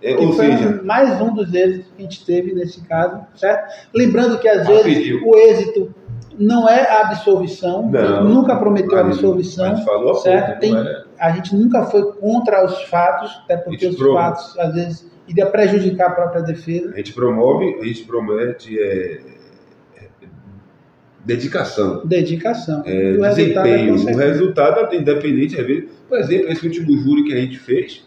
É, 0.01 0.17
ou 0.17 0.33
seja, 0.33 0.81
mais 0.83 1.19
um 1.21 1.33
dos 1.33 1.53
êxitos 1.53 1.87
que 1.95 1.99
a 1.99 2.01
gente 2.01 2.25
teve 2.25 2.53
nesse 2.53 2.81
caso, 2.81 3.21
certo? 3.35 3.73
Lembrando 3.93 4.37
que 4.37 4.47
às 4.47 4.67
vezes 4.67 5.19
o 5.23 5.35
êxito 5.37 5.95
não 6.37 6.67
é 6.67 6.81
a 6.87 7.07
absolvição, 7.07 7.89
não, 7.89 8.23
nunca 8.25 8.57
prometeu 8.57 8.97
a 8.97 9.01
absolvição, 9.01 9.71
a 9.71 9.77
falou 9.77 10.15
certo? 10.15 10.59
Tem, 10.59 10.77
é. 10.77 11.03
A 11.17 11.31
gente 11.31 11.55
nunca 11.55 11.83
foi 11.85 12.11
contra 12.13 12.65
os 12.65 12.83
fatos, 12.83 13.31
até 13.45 13.55
porque 13.55 13.87
os 13.87 13.97
fatos 13.97 14.59
às 14.59 14.73
vezes 14.73 15.14
iria 15.27 15.45
prejudicar 15.45 16.07
a 16.07 16.11
própria 16.11 16.41
defesa. 16.41 16.91
A 16.93 16.97
gente 16.97 17.13
promove, 17.13 17.77
a 17.81 17.85
gente 17.85 18.03
promete 18.03 18.77
é, 18.79 19.19
é, 19.97 20.07
dedicação. 21.23 22.05
Dedicação. 22.05 22.83
É, 22.85 23.13
o 23.13 23.21
desempenho. 23.21 23.93
Resultado 23.93 24.09
é 24.09 24.13
o 24.13 24.17
resultado, 24.17 24.95
independente, 24.95 25.59
às 25.59 25.65
vezes, 25.65 25.89
por 26.07 26.19
exemplo, 26.19 26.51
esse 26.51 26.65
último 26.65 26.97
júri 26.97 27.23
que 27.23 27.33
a 27.33 27.37
gente 27.37 27.57
fez, 27.57 28.05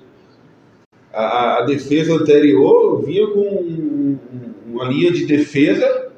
a, 1.12 1.58
a 1.58 1.62
defesa 1.62 2.14
anterior 2.14 3.04
vinha 3.04 3.26
com 3.28 4.16
uma 4.70 4.84
linha 4.84 5.10
de 5.10 5.26
defesa 5.26 6.08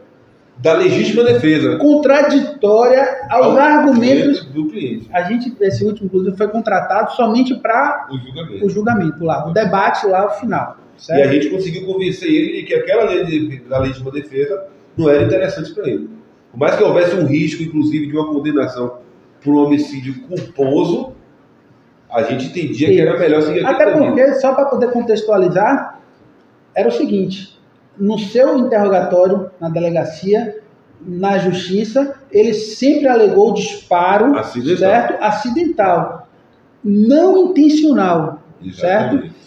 da 0.59 0.75
legítima 0.75 1.25
defesa. 1.25 1.79
Contraditória 1.79 3.27
aos 3.31 3.47
Ao 3.47 3.59
argumentos 3.59 4.45
do 4.47 4.69
cliente. 4.69 5.09
A 5.13 5.23
gente, 5.23 5.55
esse 5.61 5.85
último, 5.85 6.07
inclusive, 6.07 6.37
foi 6.37 6.49
contratado 6.49 7.13
somente 7.13 7.55
para 7.55 8.09
o 8.11 8.19
julgamento. 8.19 8.67
o 8.67 8.69
julgamento 8.69 9.25
lá, 9.25 9.49
o 9.49 9.53
debate 9.53 10.07
lá, 10.07 10.27
o 10.27 10.31
final. 10.31 10.77
E 11.09 11.23
a 11.23 11.33
gente 11.33 11.49
conseguiu 11.49 11.87
convencer 11.87 12.29
ele 12.29 12.61
de 12.61 12.63
que 12.65 12.75
aquela 12.75 13.05
lei 13.05 13.25
de, 13.25 13.61
da 13.61 13.79
legítima 13.79 14.11
defesa 14.11 14.67
não 14.97 15.09
era 15.09 15.23
interessante 15.23 15.73
para 15.73 15.89
ele. 15.89 16.11
Por 16.51 16.59
mais 16.59 16.77
que 16.77 16.83
houvesse 16.83 17.15
um 17.15 17.27
risco, 17.27 17.63
inclusive, 17.63 18.07
de 18.07 18.17
uma 18.17 18.27
condenação 18.27 18.99
por 19.43 19.55
um 19.55 19.65
homicídio 19.65 20.21
culposo, 20.23 21.13
a 22.11 22.23
gente 22.23 22.47
entendia 22.47 22.89
que 22.89 23.01
era 23.01 23.19
melhor 23.19 23.41
seguir 23.43 23.65
Até 23.65 23.93
porque, 23.93 24.35
só 24.35 24.55
para 24.55 24.67
poder 24.67 24.91
contextualizar, 24.91 26.01
era 26.75 26.89
o 26.89 26.93
seguinte: 26.93 27.59
no 27.97 28.19
seu 28.19 28.59
interrogatório 28.59 29.51
na 29.61 29.69
delegacia, 29.69 30.59
na 31.01 31.39
justiça, 31.39 32.17
ele 32.31 32.53
sempre 32.53 33.09
alegou 33.09 33.55
disparo 33.55 34.37
acidental. 34.37 34.77
certo? 34.77 35.23
acidental, 35.23 36.29
não 36.85 37.47
intencional, 37.47 38.43
Exatamente. 38.63 39.23
certo? 39.23 39.40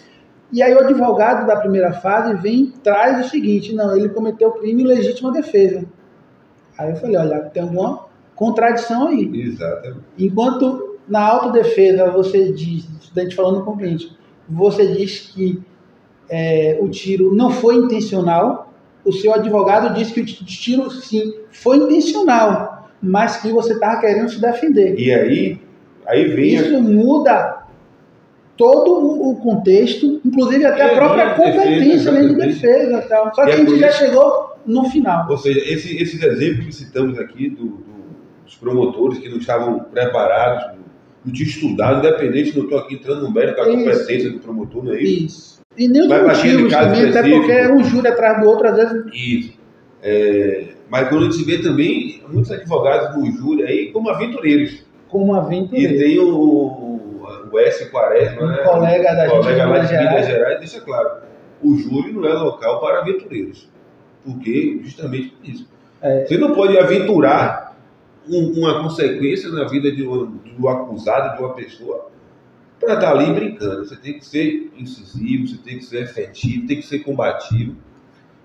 E 0.54 0.62
aí 0.62 0.72
o 0.72 0.78
advogado 0.78 1.48
da 1.48 1.56
primeira 1.56 1.92
fase 1.94 2.32
vem 2.34 2.72
traz 2.80 3.26
o 3.26 3.28
seguinte, 3.28 3.74
não, 3.74 3.96
ele 3.96 4.08
cometeu 4.08 4.52
crime 4.52 4.84
em 4.84 4.86
legítima 4.86 5.32
defesa. 5.32 5.84
Aí 6.78 6.90
eu 6.90 6.96
falei, 6.96 7.16
olha, 7.16 7.40
tem 7.40 7.60
alguma 7.60 8.06
contradição 8.36 9.08
aí. 9.08 9.28
Exatamente. 9.34 10.04
Enquanto 10.16 10.96
na 11.08 11.26
autodefesa 11.26 12.08
você 12.12 12.52
diz, 12.52 12.88
estudante 13.00 13.34
falando 13.34 13.64
com 13.64 13.72
o 13.72 13.76
cliente, 13.76 14.16
você 14.48 14.86
diz 14.86 15.32
que 15.34 15.60
é, 16.30 16.78
o 16.80 16.88
tiro 16.88 17.34
não 17.34 17.50
foi 17.50 17.74
intencional, 17.74 18.72
o 19.04 19.12
seu 19.12 19.34
advogado 19.34 19.92
disse 19.92 20.12
que 20.12 20.20
o 20.20 20.24
tiro, 20.24 20.88
sim, 20.88 21.34
foi 21.50 21.78
intencional, 21.78 22.90
mas 23.02 23.38
que 23.38 23.50
você 23.50 23.72
estava 23.72 24.00
querendo 24.00 24.28
se 24.28 24.40
defender. 24.40 24.96
E 25.00 25.12
aí, 25.12 25.60
aí 26.06 26.28
vem... 26.28 26.54
Isso 26.54 26.80
muda 26.80 27.63
todo 28.56 29.30
o 29.30 29.36
contexto, 29.36 30.20
inclusive 30.24 30.64
até 30.64 30.92
a 30.92 30.94
própria 30.94 31.34
competência 31.34 32.12
de 32.12 32.34
defesa. 32.34 33.02
Tal. 33.08 33.34
Só 33.34 33.44
que 33.44 33.50
a 33.50 33.56
gente 33.56 33.78
já 33.78 33.90
chegou 33.90 34.54
no 34.66 34.84
final. 34.90 35.26
Ou 35.28 35.38
seja, 35.38 35.60
esse, 35.60 35.96
esses 35.96 36.22
exemplos 36.22 36.66
que 36.66 36.72
citamos 36.72 37.18
aqui 37.18 37.50
do, 37.50 37.64
do, 37.64 38.04
dos 38.44 38.54
promotores 38.56 39.18
que 39.18 39.28
não 39.28 39.38
estavam 39.38 39.80
preparados, 39.80 40.78
não, 41.24 41.32
tinham 41.32 41.48
estudado, 41.48 42.06
independente, 42.06 42.56
não 42.56 42.64
estou 42.64 42.78
aqui 42.78 42.94
entrando 42.94 43.22
no 43.22 43.32
mérito 43.32 43.56
da 43.56 43.64
competência 43.64 44.30
do 44.30 44.38
promotor, 44.38 44.84
não 44.84 44.92
é 44.92 45.02
isso? 45.02 45.26
Isso. 45.26 45.54
E 45.76 45.88
nem 45.88 46.02
os 46.02 46.08
motivos 46.08 46.72
também, 46.72 47.08
até 47.08 47.22
porque 47.22 47.52
é 47.52 47.72
um 47.72 47.82
júri 47.82 48.06
atrás 48.06 48.40
do 48.40 48.48
outro, 48.48 48.68
às 48.68 48.76
vezes. 48.76 49.04
Isso. 49.12 49.58
É, 50.02 50.66
mas 50.88 51.08
quando 51.08 51.26
a 51.26 51.30
gente 51.30 51.44
vê 51.44 51.58
também 51.58 52.22
muitos 52.30 52.52
advogados 52.52 53.16
no 53.16 53.32
júri 53.32 53.64
aí 53.64 53.90
como 53.90 54.10
aventureiros. 54.10 54.84
Com 55.08 55.24
uma 55.24 55.48
E 55.52 55.68
tem 55.70 56.18
o, 56.18 56.93
S. 57.58 57.90
Quaresma, 57.90 58.42
Um 58.42 58.46
né? 58.48 58.56
colega 58.58 59.14
da 59.14 59.24
um 59.26 59.30
colega 59.40 59.66
lá 59.66 59.78
de 59.78 59.92
Minas 59.92 60.06
Gerais. 60.06 60.26
Gerais, 60.26 60.58
deixa 60.58 60.80
claro, 60.80 61.10
o 61.62 61.76
júri 61.76 62.12
não 62.12 62.26
é 62.26 62.32
local 62.34 62.80
para 62.80 63.00
aventureiros. 63.00 63.68
Porque, 64.24 64.80
justamente 64.82 65.28
por 65.30 65.48
isso. 65.48 65.68
É. 66.00 66.24
Você 66.24 66.38
não 66.38 66.54
pode 66.54 66.78
aventurar 66.78 67.76
um- 68.28 68.58
uma 68.60 68.82
consequência 68.82 69.50
na 69.50 69.64
vida 69.68 69.92
de 69.92 70.06
um, 70.06 70.26
do 70.58 70.68
acusado, 70.68 71.36
de 71.36 71.42
uma 71.42 71.52
pessoa, 71.54 72.08
para 72.80 72.94
estar 72.94 73.10
ali 73.10 73.32
brincando. 73.32 73.84
Você 73.84 73.96
tem 73.96 74.18
que 74.18 74.24
ser 74.24 74.70
incisivo, 74.78 75.46
você 75.48 75.58
tem 75.58 75.78
que 75.78 75.84
ser 75.84 76.02
efetivo, 76.02 76.66
tem 76.66 76.78
que 76.78 76.86
ser 76.86 77.00
combativo. 77.00 77.76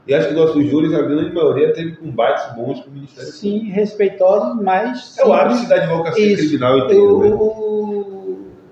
E 0.08 0.13
acho 0.13 0.30
que 0.30 0.34
nossos 0.34 0.65
júris, 0.67 0.93
a 0.93 1.02
grande 1.02 1.32
maioria, 1.34 1.72
teve 1.72 1.95
combates 1.98 2.54
bons 2.56 2.80
com 2.82 2.89
o 2.89 2.93
Ministério. 2.93 3.32
Sim, 3.32 3.60
respeitosos, 3.69 4.62
mas. 4.62 5.17
É 5.17 5.26
o 5.26 5.32
ápice 5.34 5.67
da 5.69 5.76
advocacia 5.76 6.26
Isso. 6.34 6.48
criminal 6.48 6.78
inteira, 6.80 7.04
o, 7.04 7.19
né? 7.22 7.30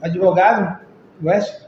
Advogado, 0.07 0.79
Wes, 1.23 1.67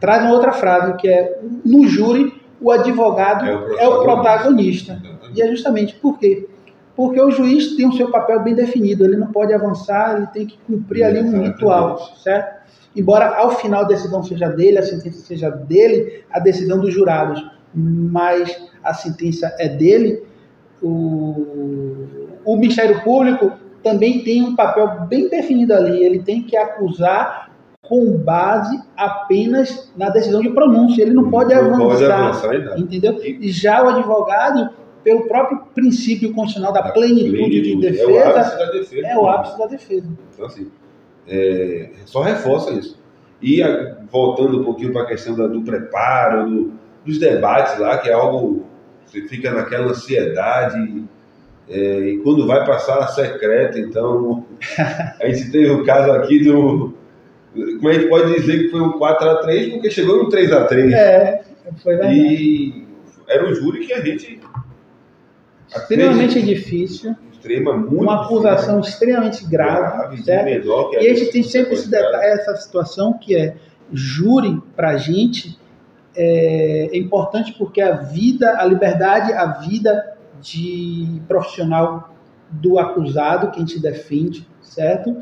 traz 0.00 0.24
uma 0.24 0.32
outra 0.32 0.52
frase, 0.52 0.96
que 0.96 1.08
é 1.08 1.40
no 1.64 1.86
júri, 1.86 2.42
o 2.60 2.70
advogado 2.70 3.44
É 3.44 3.54
o 3.54 3.78
é 3.78 3.88
o 3.88 4.02
protagonista. 4.02 5.00
E 5.34 5.42
é 5.42 5.48
justamente 5.48 5.94
por 5.96 6.18
quê? 6.18 6.48
Porque 6.94 7.20
o 7.20 7.30
juiz 7.30 7.76
tem 7.76 7.86
o 7.86 7.92
seu 7.92 8.10
papel 8.10 8.42
bem 8.42 8.54
definido, 8.54 9.04
ele 9.04 9.16
não 9.16 9.26
pode 9.26 9.52
avançar, 9.52 10.16
ele 10.16 10.26
tem 10.28 10.46
que 10.46 10.58
cumprir 10.66 11.04
ali 11.04 11.20
um 11.20 11.42
ritual, 11.42 11.98
certo? 12.16 12.56
Embora 12.94 13.36
ao 13.36 13.50
final 13.56 13.82
a 13.82 13.86
decisão 13.86 14.22
seja 14.22 14.48
dele, 14.48 14.78
a 14.78 14.82
sentença 14.82 15.18
seja 15.18 15.50
dele, 15.50 16.24
a 16.30 16.40
decisão 16.40 16.80
dos 16.80 16.94
jurados, 16.94 17.44
mas 17.74 18.56
a 18.82 18.94
sentença 18.94 19.54
é 19.58 19.68
dele, 19.68 20.24
o, 20.82 22.06
o 22.44 22.56
Ministério 22.56 23.02
Público 23.02 23.52
também 23.88 24.22
tem 24.24 24.42
um 24.42 24.56
papel 24.56 25.06
bem 25.08 25.28
definido 25.28 25.72
ali, 25.74 26.02
ele 26.04 26.18
tem 26.22 26.42
que 26.42 26.56
acusar 26.56 27.50
com 27.82 28.16
base 28.18 28.76
apenas 28.96 29.92
na 29.96 30.10
decisão 30.10 30.40
de 30.40 30.50
pronúncia, 30.50 31.02
ele 31.02 31.14
não 31.14 31.30
pode 31.30 31.54
Não 31.54 31.78
pode 31.78 32.04
avançar 32.04 32.24
avançar 32.28 32.54
em 32.54 32.64
nada. 32.64 32.80
entendeu? 32.80 33.20
E 33.22 33.48
já 33.50 33.82
o 33.84 33.88
advogado, 33.88 34.70
pelo 35.04 35.28
próprio 35.28 35.60
princípio 35.72 36.34
constitucional 36.34 36.72
da 36.72 36.90
plenitude 36.90 37.60
de 37.60 37.72
É 37.72 37.76
o 37.76 37.80
defesa, 37.80 38.40
ápice 38.40 38.58
da 38.58 38.70
defesa. 38.72 39.06
é 39.06 39.16
o 39.18 39.28
ápice 39.28 39.58
da 39.58 39.66
defesa. 39.66 40.08
Então, 40.34 40.46
assim, 40.46 40.70
é, 41.28 41.90
só 42.06 42.22
reforça 42.22 42.72
isso. 42.72 42.98
E 43.40 43.62
a- 43.62 43.98
voltando 44.10 44.60
um 44.60 44.64
pouquinho 44.64 44.92
para 44.92 45.02
a 45.02 45.06
questão 45.06 45.34
do 45.36 45.62
preparo, 45.62 46.48
do- 46.50 46.72
dos 47.04 47.18
debates 47.20 47.78
lá, 47.78 47.98
que 47.98 48.08
é 48.08 48.12
algo. 48.12 48.64
Você 49.04 49.22
fica 49.28 49.52
naquela 49.52 49.86
ansiedade. 49.90 51.04
É, 51.68 51.98
e 52.00 52.18
quando 52.18 52.46
vai 52.46 52.64
para 52.64 52.76
a 52.76 52.80
sala 52.80 53.08
secreta, 53.08 53.78
então. 53.78 54.44
a 55.20 55.26
gente 55.28 55.50
teve 55.50 55.70
o 55.70 55.84
caso 55.84 56.12
aqui 56.12 56.44
do. 56.44 56.94
Como 57.54 57.88
a 57.88 57.92
gente 57.94 58.08
pode 58.08 58.34
dizer 58.34 58.64
que 58.64 58.68
foi 58.68 58.80
um 58.82 58.98
4x3, 58.98 59.72
porque 59.72 59.90
chegou 59.90 60.22
no 60.22 60.30
3x3. 60.30 60.92
É, 60.92 61.42
foi 61.82 61.96
verdade. 61.96 62.14
E 62.14 62.86
era 63.26 63.48
um 63.48 63.54
júri 63.54 63.86
que 63.86 63.92
a 63.92 64.00
gente. 64.00 64.40
Extremamente 65.68 66.40
difícil, 66.40 67.16
Extrema, 67.32 67.76
muito 67.76 68.02
uma 68.02 68.24
acusação 68.24 68.78
extremamente 68.80 69.44
grave, 69.44 70.22
grave, 70.22 70.22
certo? 70.22 70.90
que 70.90 70.96
E 70.96 71.08
a 71.08 71.14
gente 71.14 71.32
tem 71.32 71.42
sempre 71.42 71.74
esse 71.74 71.84
sequestrado. 71.84 72.12
detalhe, 72.12 72.40
essa 72.40 72.56
situação 72.56 73.18
que 73.18 73.36
é 73.36 73.56
júri 73.92 74.60
para 74.76 74.90
a 74.90 74.96
gente 74.96 75.58
é, 76.14 76.88
é 76.92 76.96
importante 76.96 77.52
porque 77.58 77.80
a 77.80 77.92
vida, 77.92 78.56
a 78.58 78.64
liberdade, 78.64 79.32
a 79.32 79.46
vida 79.46 80.15
de 80.40 81.20
profissional 81.26 82.14
do 82.50 82.78
acusado 82.78 83.50
que 83.50 83.56
a 83.56 83.60
gente 83.60 83.80
defende, 83.80 84.46
certo? 84.60 85.16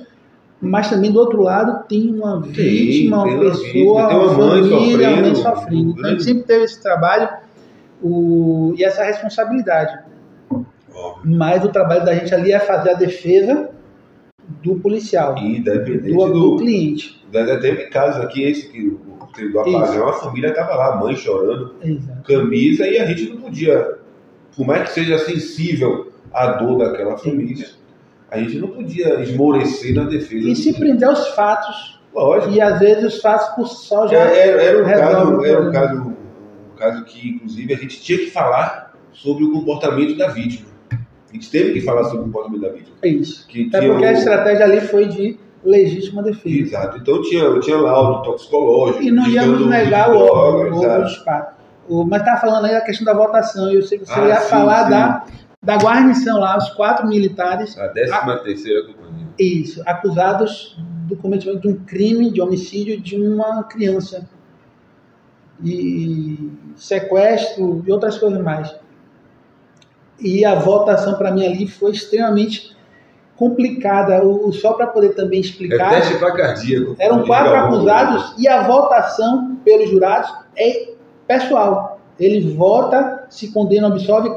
Mas 0.61 0.89
também 0.89 1.13
do 1.13 1.19
outro 1.19 1.43
lado 1.43 1.87
tem 1.89 2.15
uma 2.15 2.41
vítima, 2.41 3.25
tem 3.25 3.35
uma 3.35 3.41
pessoa, 3.41 3.63
vítima, 3.63 4.09
uma 4.09 4.35
família, 4.35 5.11
uma 5.11 5.21
mãe 5.23 5.35
sofrendo. 5.35 5.91
Então 5.91 6.05
a 6.05 6.09
gente 6.11 6.25
sempre 6.25 6.43
teve 6.45 6.65
esse 6.65 6.83
trabalho 6.83 7.29
o, 8.03 8.75
e 8.77 8.85
essa 8.85 9.05
responsabilidade. 9.05 9.99
Óbvio. 10.51 11.37
Mas 11.37 11.65
o 11.65 11.69
trabalho 11.69 12.05
da 12.05 12.15
gente 12.15 12.35
ali 12.35 12.53
é 12.53 12.61
fazer 12.61 12.91
a 12.91 12.95
defesa 12.95 13.71
do 14.63 14.77
policial, 14.77 15.37
Independente 15.39 16.13
do, 16.13 16.27
do 16.27 16.51
do. 16.51 16.57
cliente. 16.59 17.25
Ainda 17.35 17.59
teve 17.59 17.87
casos 17.87 18.23
aqui, 18.23 18.45
esse 18.45 18.69
que 18.69 18.87
o 18.87 19.15
do 19.43 19.61
apagão, 19.61 20.09
a 20.09 20.13
família 20.13 20.51
estava 20.51 20.75
lá, 20.77 20.95
a 20.95 20.97
mãe 20.97 21.17
chorando, 21.17 21.75
Exato. 21.83 22.23
camisa, 22.23 22.87
e 22.87 22.99
a 22.99 23.07
gente 23.07 23.31
não 23.31 23.41
podia, 23.41 23.99
por 24.57 24.67
mais 24.67 24.83
que 24.89 24.95
seja 24.95 25.19
sensível 25.19 26.13
à 26.33 26.47
dor 26.53 26.79
daquela 26.79 27.17
família, 27.17 27.67
a 28.31 28.39
gente 28.39 28.59
não 28.59 28.69
podia 28.69 29.21
esmorecer 29.21 29.95
na 29.95 30.05
defesa. 30.05 30.49
E 30.49 30.57
se 30.57 30.73
prender 30.79 31.09
aos 31.09 31.29
fatos. 31.29 32.01
Lógico. 32.15 32.53
E 32.53 32.61
às 32.61 32.79
vezes 32.79 33.15
os 33.15 33.21
fatos 33.21 33.49
por 33.57 33.67
só 33.67 34.07
já. 34.07 34.19
Era, 34.19 34.63
era, 34.63 34.83
um 34.83 34.85
caso, 34.89 35.45
era 35.45 35.63
um 35.69 35.73
caso, 35.73 36.01
um 36.03 36.77
caso 36.77 37.05
que, 37.05 37.29
inclusive, 37.31 37.75
a 37.75 37.77
gente 37.77 38.01
tinha 38.01 38.19
que 38.19 38.31
falar 38.31 38.95
sobre 39.13 39.45
o 39.45 39.53
comportamento 39.53 40.17
da 40.17 40.29
vítima. 40.29 40.69
A 40.93 41.33
gente 41.35 41.51
teve 41.51 41.73
que 41.73 41.81
falar 41.81 42.05
sobre 42.05 42.21
o 42.21 42.25
comportamento 42.25 42.61
da 42.63 42.69
vítima. 42.69 42.97
É 43.03 43.09
isso. 43.09 43.47
Que 43.49 43.67
Até 43.69 43.89
porque 43.89 44.05
a 44.05 44.11
o- 44.11 44.13
estratégia 44.13 44.65
ali 44.65 44.81
foi 44.81 45.07
de 45.09 45.37
legítima 45.65 46.23
defesa. 46.23 46.57
Exato. 46.57 46.99
Então 46.99 47.21
tinha, 47.23 47.59
tinha 47.61 47.77
laudo 47.77 48.23
toxicológico. 48.23 49.03
E 49.03 49.11
não 49.11 49.27
íamos 49.27 49.67
negar 49.67 50.13
o 50.15 50.19
o 50.23 51.01
dos 51.03 51.17
fatos. 51.17 51.54
O- 51.89 52.05
Mas 52.05 52.21
estava 52.21 52.41
falando 52.41 52.65
aí 52.67 52.73
da 52.73 52.81
questão 52.81 53.05
da 53.05 53.13
votação, 53.15 53.71
e 53.71 53.77
eu 53.77 53.83
sei 53.83 53.99
que 53.99 54.07
você 54.07 54.19
Ah, 54.21 54.29
ia 54.29 54.41
sim, 54.41 54.49
falar 54.51 54.85
sim. 54.85 54.91
Da, 54.91 55.25
da 55.63 55.77
guarnição 55.77 56.39
lá, 56.41 56.57
os 56.57 56.71
quatro 56.71 57.07
militares, 57.07 57.77
A 57.79 57.89
13 57.89 58.13
terceira 58.43 58.83
companhia. 58.87 59.27
isso, 59.39 59.83
acusados 59.87 60.77
do 61.09 61.17
cometimento 61.17 61.61
de 61.61 61.69
um 61.69 61.77
crime 61.85 62.31
de 62.31 62.41
homicídio 62.41 63.01
de 63.01 63.17
uma 63.21 63.63
criança. 63.65 64.27
E 65.63 66.51
sequestro 66.77 67.83
e 67.87 67.93
outras 67.93 68.19
coisas 68.19 68.41
mais. 68.43 68.75
E 70.19 70.45
a 70.45 70.55
votação 70.55 71.15
para 71.17 71.31
mim 71.31 71.47
ali 71.47 71.67
foi 71.69 71.93
extremamente 71.93 72.77
complicada. 73.37 74.25
O, 74.25 74.53
só 74.53 74.73
para 74.73 74.87
poder 74.89 75.11
também 75.15 75.39
É 75.39 75.43
explicar. 75.43 75.91
teste 75.91 76.19
para 76.19 76.33
cardíaco. 76.33 76.97
Eram 76.99 77.25
quatro 77.25 77.55
acusados 77.55 78.35
e 78.39 78.49
a 78.49 78.63
votação 78.65 79.57
pelos 79.65 79.89
jurados 79.91 80.33
é 80.57 80.93
pessoal. 81.27 82.01
Ele 82.19 82.55
vota, 82.55 83.27
se 83.29 83.53
condena 83.53 83.89
ou 83.89 83.93
absolve 83.93 84.31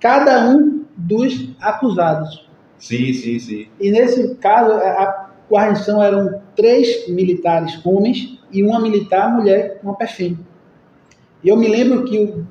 cada 0.00 0.48
um 0.48 0.84
dos 0.96 1.50
acusados. 1.60 2.46
Sim, 2.78 3.12
sim, 3.12 3.38
sim. 3.38 3.68
E 3.80 3.90
nesse 3.90 4.34
caso, 4.36 4.72
a 4.72 5.30
guarnição 5.50 6.02
eram 6.02 6.40
três 6.54 7.08
militares 7.08 7.80
homens 7.84 8.38
e 8.52 8.62
uma 8.62 8.78
militar 8.80 9.30
mulher, 9.34 9.80
uma 9.82 9.94
perfém. 9.94 10.38
E 11.42 11.48
eu 11.48 11.56
me 11.56 11.68
lembro 11.68 12.04
que 12.04 12.18
o- 12.18 12.46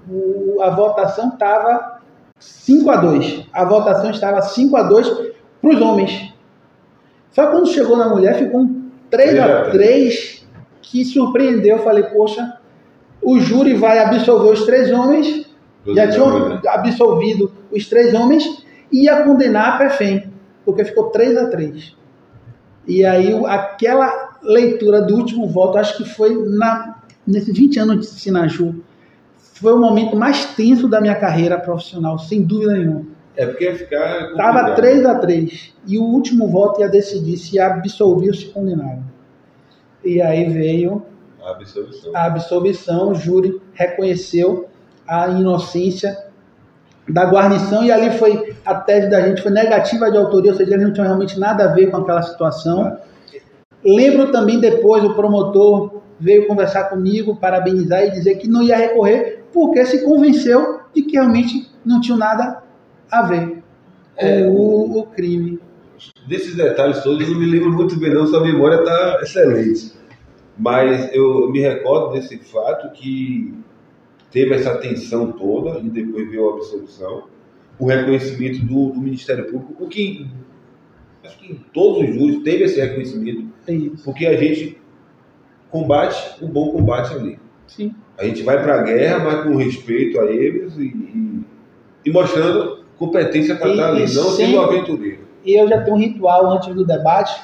o- 0.58 0.62
a 0.62 0.70
votação 0.70 1.30
estava 1.30 2.00
5 2.40 2.90
a 2.90 2.96
2. 2.98 3.46
A 3.54 3.64
votação 3.66 4.12
estava 4.12 4.42
5 4.42 4.76
a 4.76 4.84
2 4.84 5.08
para 5.62 5.70
os 5.70 5.82
homens. 5.82 6.34
Só 7.32 7.48
quando 7.48 7.68
chegou 7.68 7.98
na 7.98 8.10
mulher, 8.10 8.38
ficou 8.38 8.62
um 8.62 8.90
3 9.10 9.40
a 9.40 9.70
3 9.72 10.48
que 10.82 11.04
surpreendeu. 11.06 11.78
Eu 11.78 11.84
falei, 11.84 12.04
poxa, 12.04 12.60
o 13.24 13.40
júri 13.40 13.74
vai 13.76 14.00
absolver 14.00 14.52
os 14.52 14.66
três 14.66 14.92
homens 14.92 15.44
já 15.88 16.08
tinham 16.08 16.62
absolvido 16.68 17.52
os 17.72 17.88
três 17.88 18.14
homens 18.14 18.64
e 18.92 19.04
ia 19.04 19.24
condenar 19.24 19.74
a 19.74 19.78
Perfém, 19.78 20.32
porque 20.64 20.86
ficou 20.86 21.10
3 21.10 21.38
a 21.38 21.50
3 21.50 21.96
E 22.88 23.04
aí 23.04 23.34
aquela 23.46 24.38
leitura 24.42 25.02
do 25.02 25.16
último 25.16 25.48
voto, 25.48 25.78
acho 25.78 25.98
que 25.98 26.06
foi 26.06 26.34
na, 26.34 27.02
nesses 27.28 27.58
20 27.58 27.80
anos 27.80 28.00
de 28.00 28.06
Sinaju, 28.06 28.76
foi 29.38 29.74
o 29.74 29.80
momento 29.80 30.16
mais 30.16 30.46
tenso 30.56 30.88
da 30.88 31.02
minha 31.02 31.16
carreira 31.16 31.60
profissional, 31.60 32.18
sem 32.20 32.42
dúvida 32.42 32.74
nenhuma. 32.74 33.06
É 33.36 33.46
porque 33.46 33.66
ia 33.66 33.76
ficar. 33.76 34.34
Tava 34.36 34.60
complicado. 34.60 34.76
3 34.76 35.06
a 35.06 35.16
3 35.16 35.74
e 35.88 35.98
o 35.98 36.04
último 36.04 36.48
voto 36.48 36.82
ia 36.82 36.88
decidir 36.88 37.38
se 37.38 37.60
absolvia 37.60 38.30
ou 38.30 38.36
se 38.36 38.46
condenava. 38.46 39.02
E 40.04 40.22
aí 40.22 40.50
veio 40.50 41.04
A 41.44 41.52
absolvição. 41.52 42.12
a 42.16 42.26
absolvição, 42.26 43.10
o 43.10 43.16
júri 43.16 43.62
reconheceu 43.74 44.70
a 45.08 45.28
inocência 45.30 46.18
da 47.08 47.26
guarnição 47.26 47.84
e 47.84 47.92
ali 47.92 48.18
foi 48.18 48.56
a 48.66 48.76
tese 48.76 49.10
da 49.10 49.22
gente 49.22 49.42
foi 49.42 49.52
negativa 49.52 50.10
de 50.10 50.18
autoria, 50.18 50.52
ou 50.52 50.58
seja, 50.58 50.74
eles 50.74 50.86
não 50.86 50.94
tinham 50.94 51.08
realmente 51.08 51.38
nada 51.38 51.66
a 51.66 51.68
ver 51.68 51.92
com 51.92 51.98
aquela 51.98 52.22
situação. 52.22 52.98
Lembro 53.84 54.32
também 54.32 54.60
depois 54.60 55.04
o 55.04 55.14
promotor 55.14 56.02
veio 56.18 56.48
conversar 56.48 56.86
comigo, 56.86 57.36
parabenizar 57.36 58.04
e 58.04 58.12
dizer 58.12 58.36
que 58.36 58.48
não 58.48 58.64
ia 58.64 58.78
recorrer 58.78 59.44
porque 59.52 59.86
se 59.86 60.06
convenceu 60.06 60.80
de 60.96 61.02
que 61.02 61.14
realmente 61.14 61.70
não 61.86 62.00
tinha 62.00 62.18
nada 62.18 62.64
a 63.12 63.22
ver 63.24 63.62
É, 64.16 64.44
com 64.44 64.52
o, 64.52 65.00
o 65.00 65.06
crime. 65.08 65.60
Desses 66.28 66.56
detalhes 66.56 67.04
todos 67.04 67.22
eu 67.22 67.34
não 67.34 67.40
me 67.40 67.52
lembro 67.52 67.72
muito 67.72 68.00
bem, 68.00 68.14
não, 68.14 68.26
sua 68.26 68.42
memória 68.42 68.78
está 68.78 69.20
excelente. 69.22 69.92
Mas 70.58 71.14
eu 71.14 71.50
me 71.52 71.60
recordo 71.60 72.14
desse 72.14 72.38
fato 72.38 72.92
que 72.92 73.54
teve 74.32 74.54
essa 74.54 74.78
tensão 74.78 75.32
toda 75.32 75.80
e 75.80 75.90
depois 75.90 76.30
veio 76.30 76.50
a 76.50 76.54
absolução, 76.54 77.24
o 77.80 77.86
reconhecimento 77.86 78.60
do, 78.66 78.90
do 78.92 79.00
Ministério 79.00 79.46
Público, 79.46 79.84
o 79.84 79.88
que 79.88 80.28
acho 81.24 81.38
que 81.40 81.52
em 81.54 81.56
todos 81.74 82.08
os 82.08 82.16
júris 82.16 82.44
teve 82.44 82.66
esse 82.66 82.80
reconhecimento, 82.80 83.48
isso. 83.68 84.04
porque 84.04 84.26
a 84.26 84.38
gente 84.38 84.78
combate 85.72 86.44
o 86.44 86.48
bom 86.48 86.72
combate 86.72 87.14
ali. 87.14 87.40
Sim. 87.68 87.96
A 88.18 88.26
gente 88.26 88.44
vai 88.44 88.62
para 88.62 88.80
a 88.80 88.84
guerra, 88.84 89.20
mas 89.20 89.44
com 89.44 89.56
respeito 89.56 90.20
a 90.20 90.26
eles 90.26 90.76
e, 90.78 90.84
e, 90.84 91.42
e 92.06 92.12
mostrando 92.12 92.84
competência 92.98 93.56
para 93.56 93.70
estar 93.72 93.90
ali, 93.90 94.02
não 94.02 94.08
sendo 94.08 94.32
sempre- 94.32 94.58
aventureiro. 94.58 95.24
E 95.44 95.60
eu 95.60 95.68
já 95.68 95.82
tenho 95.82 95.98
um 95.98 96.00
ritual 96.00 96.52
antes 96.52 96.74
do 96.74 96.86
debate, 96.86 97.42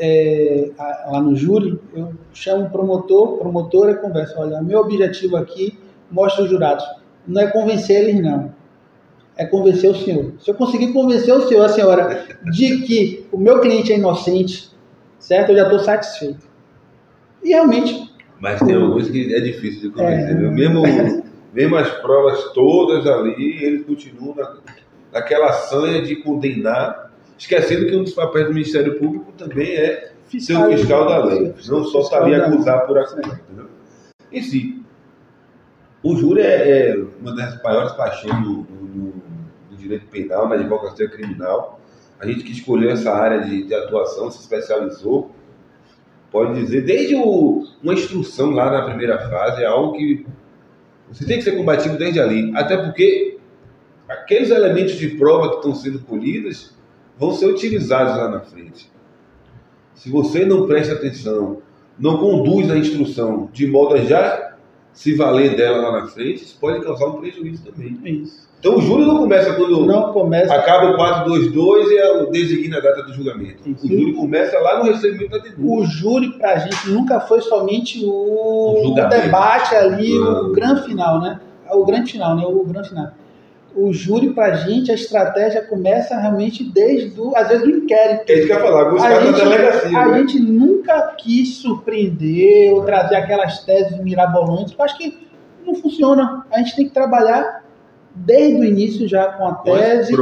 é, 0.00 0.70
lá 0.78 1.20
no 1.20 1.36
júri, 1.36 1.78
eu 1.94 2.12
chamo 2.32 2.64
o 2.64 2.70
promotor, 2.70 3.38
promotora 3.38 3.92
e 3.92 3.96
converso. 3.96 4.34
Olha, 4.38 4.62
meu 4.62 4.80
objetivo 4.80 5.36
aqui, 5.36 5.78
mostra 6.10 6.44
os 6.44 6.50
jurados, 6.50 6.84
não 7.26 7.42
é 7.42 7.46
convencer 7.48 8.08
eles, 8.08 8.22
não. 8.22 8.52
É 9.36 9.44
convencer 9.44 9.90
o 9.90 9.94
senhor. 9.94 10.32
Se 10.40 10.50
eu 10.50 10.54
conseguir 10.54 10.92
convencer 10.92 11.34
o 11.34 11.46
senhor, 11.46 11.64
a 11.64 11.68
senhora, 11.68 12.26
de 12.50 12.78
que 12.82 13.26
o 13.30 13.38
meu 13.38 13.60
cliente 13.60 13.92
é 13.92 13.96
inocente, 13.96 14.70
certo? 15.18 15.50
Eu 15.50 15.56
já 15.56 15.62
estou 15.64 15.78
satisfeito. 15.80 16.48
E 17.42 17.50
realmente, 17.50 18.10
Mas 18.38 18.60
tem 18.60 18.74
alguns 18.74 19.08
que 19.08 19.34
é 19.34 19.40
difícil 19.40 19.82
de 19.82 19.90
convencer. 19.90 20.30
É. 20.30 20.34
viu? 20.34 20.50
Mesmo, 20.50 20.82
mesmo 21.52 21.76
as 21.76 21.90
provas 22.00 22.52
todas 22.52 23.06
ali, 23.06 23.62
eles 23.62 23.84
continuam 23.84 24.34
na, 24.34 24.56
naquela 25.12 25.52
sanha 25.52 26.02
de 26.02 26.16
condenar, 26.16 27.09
esquecendo 27.40 27.86
que 27.86 27.96
um 27.96 28.04
dos 28.04 28.12
papéis 28.12 28.46
do 28.46 28.52
Ministério 28.54 28.98
Público 28.98 29.32
também 29.32 29.74
é 29.74 30.12
ser 30.38 30.56
o 30.56 30.70
fiscal 30.70 31.08
da 31.08 31.24
lei. 31.24 31.54
Não 31.68 31.84
só 31.84 32.00
Fiscal 32.02 32.04
saber 32.04 32.40
acusar 32.42 32.86
por 32.86 32.98
acusar. 32.98 33.40
Entendeu? 33.48 33.66
Em 34.30 34.42
si, 34.42 34.82
o 36.02 36.14
júri 36.16 36.42
é, 36.42 36.90
é 36.90 37.04
uma 37.20 37.34
das 37.34 37.60
maiores 37.62 37.92
paixões 37.92 38.34
do, 38.44 38.62
do- 38.62 39.12
do 39.70 39.76
direito 39.76 40.06
penal, 40.06 40.48
na 40.48 40.54
advocacia 40.56 41.08
criminal. 41.08 41.80
A 42.20 42.26
gente 42.26 42.44
que 42.44 42.52
escolheu 42.52 42.90
essa 42.90 43.10
área 43.12 43.40
de, 43.40 43.64
de 43.64 43.74
atuação, 43.74 44.30
se 44.30 44.40
especializou, 44.40 45.30
pode 46.30 46.54
dizer, 46.60 46.82
desde 46.84 47.14
o- 47.16 47.64
uma 47.82 47.94
instrução 47.94 48.50
lá 48.50 48.70
na 48.70 48.82
primeira 48.84 49.18
fase, 49.30 49.62
é 49.62 49.66
algo 49.66 49.96
que 49.96 50.26
você 51.10 51.24
tem 51.24 51.38
que 51.38 51.44
ser 51.44 51.56
combatido 51.56 51.96
desde 51.96 52.20
ali. 52.20 52.52
Até 52.54 52.76
porque 52.76 53.38
aqueles 54.08 54.50
elementos 54.50 54.92
de 54.94 55.08
prova 55.16 55.48
que 55.50 55.56
estão 55.56 55.74
sendo 55.74 55.98
colhidos 56.00 56.78
vão 57.20 57.32
ser 57.32 57.46
utilizados 57.46 58.16
lá 58.16 58.28
na 58.30 58.40
frente. 58.40 58.90
Se 59.94 60.08
você 60.10 60.44
não 60.46 60.66
presta 60.66 60.94
atenção, 60.94 61.58
não 61.98 62.16
conduz 62.16 62.70
a 62.70 62.76
instrução 62.78 63.48
de 63.52 63.66
modo 63.66 63.94
a 63.94 63.98
já 63.98 64.54
se 64.92 65.14
valer 65.14 65.54
dela 65.54 65.78
lá 65.90 66.00
na 66.00 66.06
frente, 66.08 66.42
isso 66.42 66.58
pode 66.58 66.82
causar 66.82 67.06
um 67.06 67.20
prejuízo 67.20 67.62
também. 67.64 67.96
isso. 68.22 68.48
Então 68.58 68.76
o 68.76 68.80
júri 68.82 69.06
não 69.06 69.16
começa 69.18 69.54
quando 69.54 69.86
Não 69.86 70.12
começa 70.12 70.52
acaba 70.54 70.90
o 70.90 70.96
422 70.96 71.90
e 71.92 71.96
é 71.96 72.12
o 72.22 72.26
designa 72.30 72.76
a 72.76 72.80
data 72.80 73.02
do 73.04 73.12
julgamento. 73.14 73.66
Isso. 73.70 73.86
O 73.86 73.88
júri 73.88 74.12
começa 74.14 74.58
lá 74.58 74.78
no 74.78 74.84
recebimento 74.90 75.30
da 75.30 75.38
denúncia. 75.38 75.64
o 75.64 75.84
júri 75.84 76.32
pra 76.38 76.58
gente 76.58 76.90
nunca 76.90 77.20
foi 77.20 77.40
somente 77.40 78.04
o, 78.04 78.10
O 78.80 78.82
julgamento. 78.84 79.22
debate 79.22 79.74
ali, 79.74 80.18
Não. 80.18 80.48
o 80.48 80.52
grande 80.52 80.82
final, 80.84 81.20
né? 81.20 81.40
O 81.72 81.84
grande 81.86 82.12
final, 82.12 82.36
né? 82.36 82.44
O 82.46 82.64
grande 82.64 82.88
final. 82.90 83.10
O 83.74 83.92
júri 83.92 84.30
pra 84.32 84.52
gente, 84.54 84.90
a 84.90 84.94
estratégia 84.94 85.62
começa 85.62 86.16
realmente 86.16 86.64
desde, 86.64 87.10
do, 87.10 87.34
às 87.36 87.48
vezes, 87.48 87.62
do 87.62 87.70
inquérito. 87.70 88.24
É 88.28 88.34
isso 88.34 88.46
que 88.46 88.52
eu 88.52 88.56
ia 88.56 88.62
falar, 88.62 88.90
buscar 88.90 89.12
A 89.12 89.20
gente, 89.20 89.36
delegacia. 89.36 89.98
a 89.98 90.08
né? 90.08 90.18
gente 90.18 90.40
nunca 90.40 91.14
quis 91.18 91.56
surpreender 91.56 92.72
ou 92.74 92.84
trazer 92.84 93.16
aquelas 93.16 93.60
teses 93.64 93.96
mirabolantes. 94.02 94.74
Eu 94.76 94.84
acho 94.84 94.98
que 94.98 95.18
não 95.64 95.74
funciona. 95.76 96.44
A 96.52 96.58
gente 96.58 96.74
tem 96.76 96.88
que 96.88 96.94
trabalhar 96.94 97.64
desde 98.14 98.60
o 98.60 98.64
início 98.64 99.06
já 99.08 99.26
com 99.26 99.46
a 99.46 99.54
tese, 99.54 100.12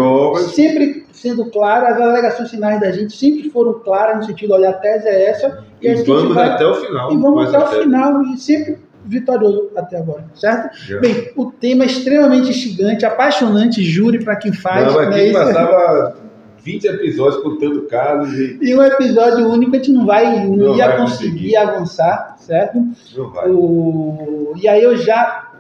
sempre 0.54 1.06
sendo 1.10 1.46
claro, 1.50 1.86
as 1.86 2.00
alegações 2.00 2.50
finais 2.50 2.80
da 2.80 2.90
gente 2.92 3.16
sempre 3.16 3.48
foram 3.50 3.80
claras 3.80 4.18
no 4.18 4.24
sentido, 4.24 4.52
olha, 4.52 4.70
a 4.70 4.72
tese 4.74 5.08
é 5.08 5.30
essa, 5.30 5.64
e, 5.80 5.86
E 5.86 5.90
a 5.90 5.96
gente 5.96 6.06
vamos 6.06 6.34
vai, 6.34 6.48
até 6.50 6.66
o 6.66 6.74
final. 6.74 7.12
e 7.12 7.16
vamos 7.16 7.44
Mas 7.44 7.54
até 7.54 7.78
o 7.78 7.82
final, 7.82 8.22
e 8.24 8.36
sempre 8.38 8.78
vitorioso 9.08 9.70
até 9.76 9.96
agora, 9.98 10.24
certo? 10.34 10.76
Já. 10.86 11.00
Bem, 11.00 11.30
o 11.36 11.46
tema 11.50 11.84
é 11.84 11.86
extremamente 11.86 12.50
instigante, 12.50 13.04
apaixonante, 13.06 13.82
jure 13.82 14.22
para 14.22 14.36
quem 14.36 14.52
faz, 14.52 14.86
Não, 14.92 15.00
né? 15.00 15.08
aqui 15.08 15.20
Isso- 15.28 15.32
passava 15.38 16.16
20 16.62 16.84
episódios 16.86 17.42
contando 17.42 17.82
casos 17.82 18.32
e 18.38 18.58
E 18.60 18.74
um 18.76 18.82
episódio 18.82 19.48
único 19.48 19.72
a 19.74 19.78
gente 19.78 19.90
não 19.92 20.04
vai, 20.04 20.44
não, 20.44 20.56
Não 20.56 20.76
ia 20.76 20.86
vai 20.88 20.98
conseguir 20.98 21.30
conseguir. 21.30 21.56
avançar, 21.56 22.36
certo? 22.38 22.78
não 23.16 23.30
vai. 23.30 23.48
O... 23.50 24.52
E 24.56 24.68
aí 24.68 24.82
eu 24.82 24.96
já 24.96 25.52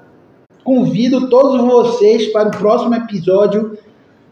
convido 0.64 1.28
todos 1.30 1.60
vocês 1.64 2.26
para 2.32 2.48
o 2.48 2.50
próximo 2.50 2.94
episódio. 2.94 3.78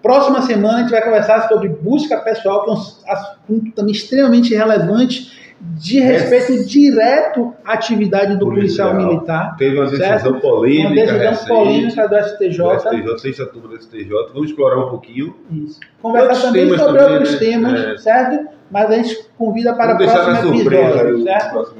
Próxima 0.03 0.43
semana 0.43 0.79
a 0.79 0.81
gente 0.83 0.91
vai 0.91 1.03
conversar 1.03 1.49
sobre 1.49 1.69
busca 1.69 2.19
pessoal, 2.19 2.65
que 2.65 2.71
é 2.71 2.73
um 2.75 2.77
assunto 3.13 3.73
também 3.75 3.93
extremamente 3.93 4.55
relevante, 4.55 5.33
de 5.61 6.01
respeito 6.01 6.67
direto 6.67 7.55
à 7.65 7.73
atividade 7.73 8.37
do 8.37 8.47
policial, 8.47 8.91
Policial. 8.91 9.15
militar. 9.15 9.57
Teve 9.57 9.77
uma 9.77 9.85
decisão 9.87 10.09
Certo? 10.19 10.41
polêmica. 10.41 10.89
Uma 10.89 10.95
decisão 10.95 11.19
recente, 11.31 11.49
polêmica 11.49 12.03
do 12.03 12.09
do 12.09 12.25
STJ. 12.25 12.79
STJ, 12.79 13.19
sexta 13.19 13.47
turma 13.47 13.69
do 13.69 13.83
STJ. 13.83 14.09
Vamos 14.35 14.51
explorar 14.51 14.79
um 14.85 14.91
pouquinho. 14.91 15.35
Isso. 15.51 15.81
Conversar 16.03 16.29
Outros 16.29 16.43
também 16.45 16.69
sobre 16.79 16.99
também, 16.99 17.15
outros 17.15 17.33
né? 17.33 17.39
temas, 17.39 17.81
É. 17.81 17.97
certo? 17.99 18.49
Mas 18.71 18.91
a 18.91 18.95
gente 18.97 19.29
convida 19.39 19.75
para 19.75 19.95
o 19.95 19.97
próximo 19.97 20.55
episódio, 20.61 21.23
certo? 21.23 21.75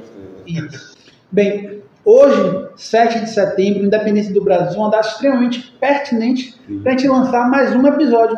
Isso. 0.47 0.97
Bem, 1.31 1.81
hoje, 2.05 2.67
7 2.77 3.19
de 3.19 3.29
setembro, 3.29 3.83
Independência 3.85 4.33
do 4.33 4.41
Brasil, 4.43 4.79
uma 4.79 4.89
data 4.89 5.07
extremamente 5.07 5.71
pertinente 5.79 6.55
para 6.81 6.93
a 6.93 6.95
gente 6.95 7.07
lançar 7.07 7.49
mais 7.49 7.75
um 7.75 7.85
episódio. 7.85 8.37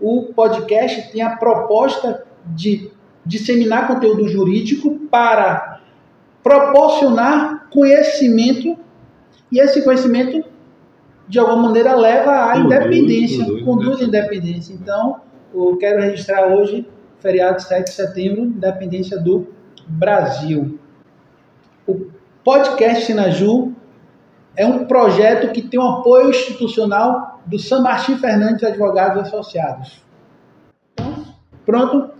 O 0.00 0.32
podcast 0.34 1.12
tem 1.12 1.22
a 1.22 1.30
proposta 1.36 2.24
de 2.46 2.90
disseminar 3.24 3.86
conteúdo 3.86 4.28
jurídico 4.28 4.98
para 5.10 5.80
proporcionar 6.42 7.68
conhecimento 7.70 8.76
e 9.52 9.60
esse 9.60 9.82
conhecimento 9.82 10.44
de 11.28 11.38
alguma 11.38 11.64
maneira 11.64 11.94
leva 11.94 12.50
à 12.50 12.58
independência, 12.58 13.44
conduz, 13.44 13.62
conduz 13.62 13.98
né? 13.98 14.04
à 14.04 14.08
independência. 14.08 14.72
Então, 14.72 15.20
eu 15.54 15.76
quero 15.76 16.00
registrar 16.00 16.48
hoje, 16.48 16.86
feriado 17.20 17.60
7 17.62 17.84
de 17.84 17.90
setembro, 17.90 18.42
independência 18.42 19.18
do 19.18 19.46
Brasil. 19.86 20.78
O 21.86 22.06
podcast 22.42 23.04
Sinaju 23.04 23.72
é 24.56 24.66
um 24.66 24.86
projeto 24.86 25.52
que 25.52 25.62
tem 25.62 25.78
o 25.78 25.82
apoio 25.82 26.30
institucional 26.30 27.40
do 27.46 27.58
San 27.58 27.80
Martin 27.80 28.16
Fernandes 28.16 28.64
Advogados 28.64 29.22
Associados. 29.22 30.02
Pronto. 31.64 32.19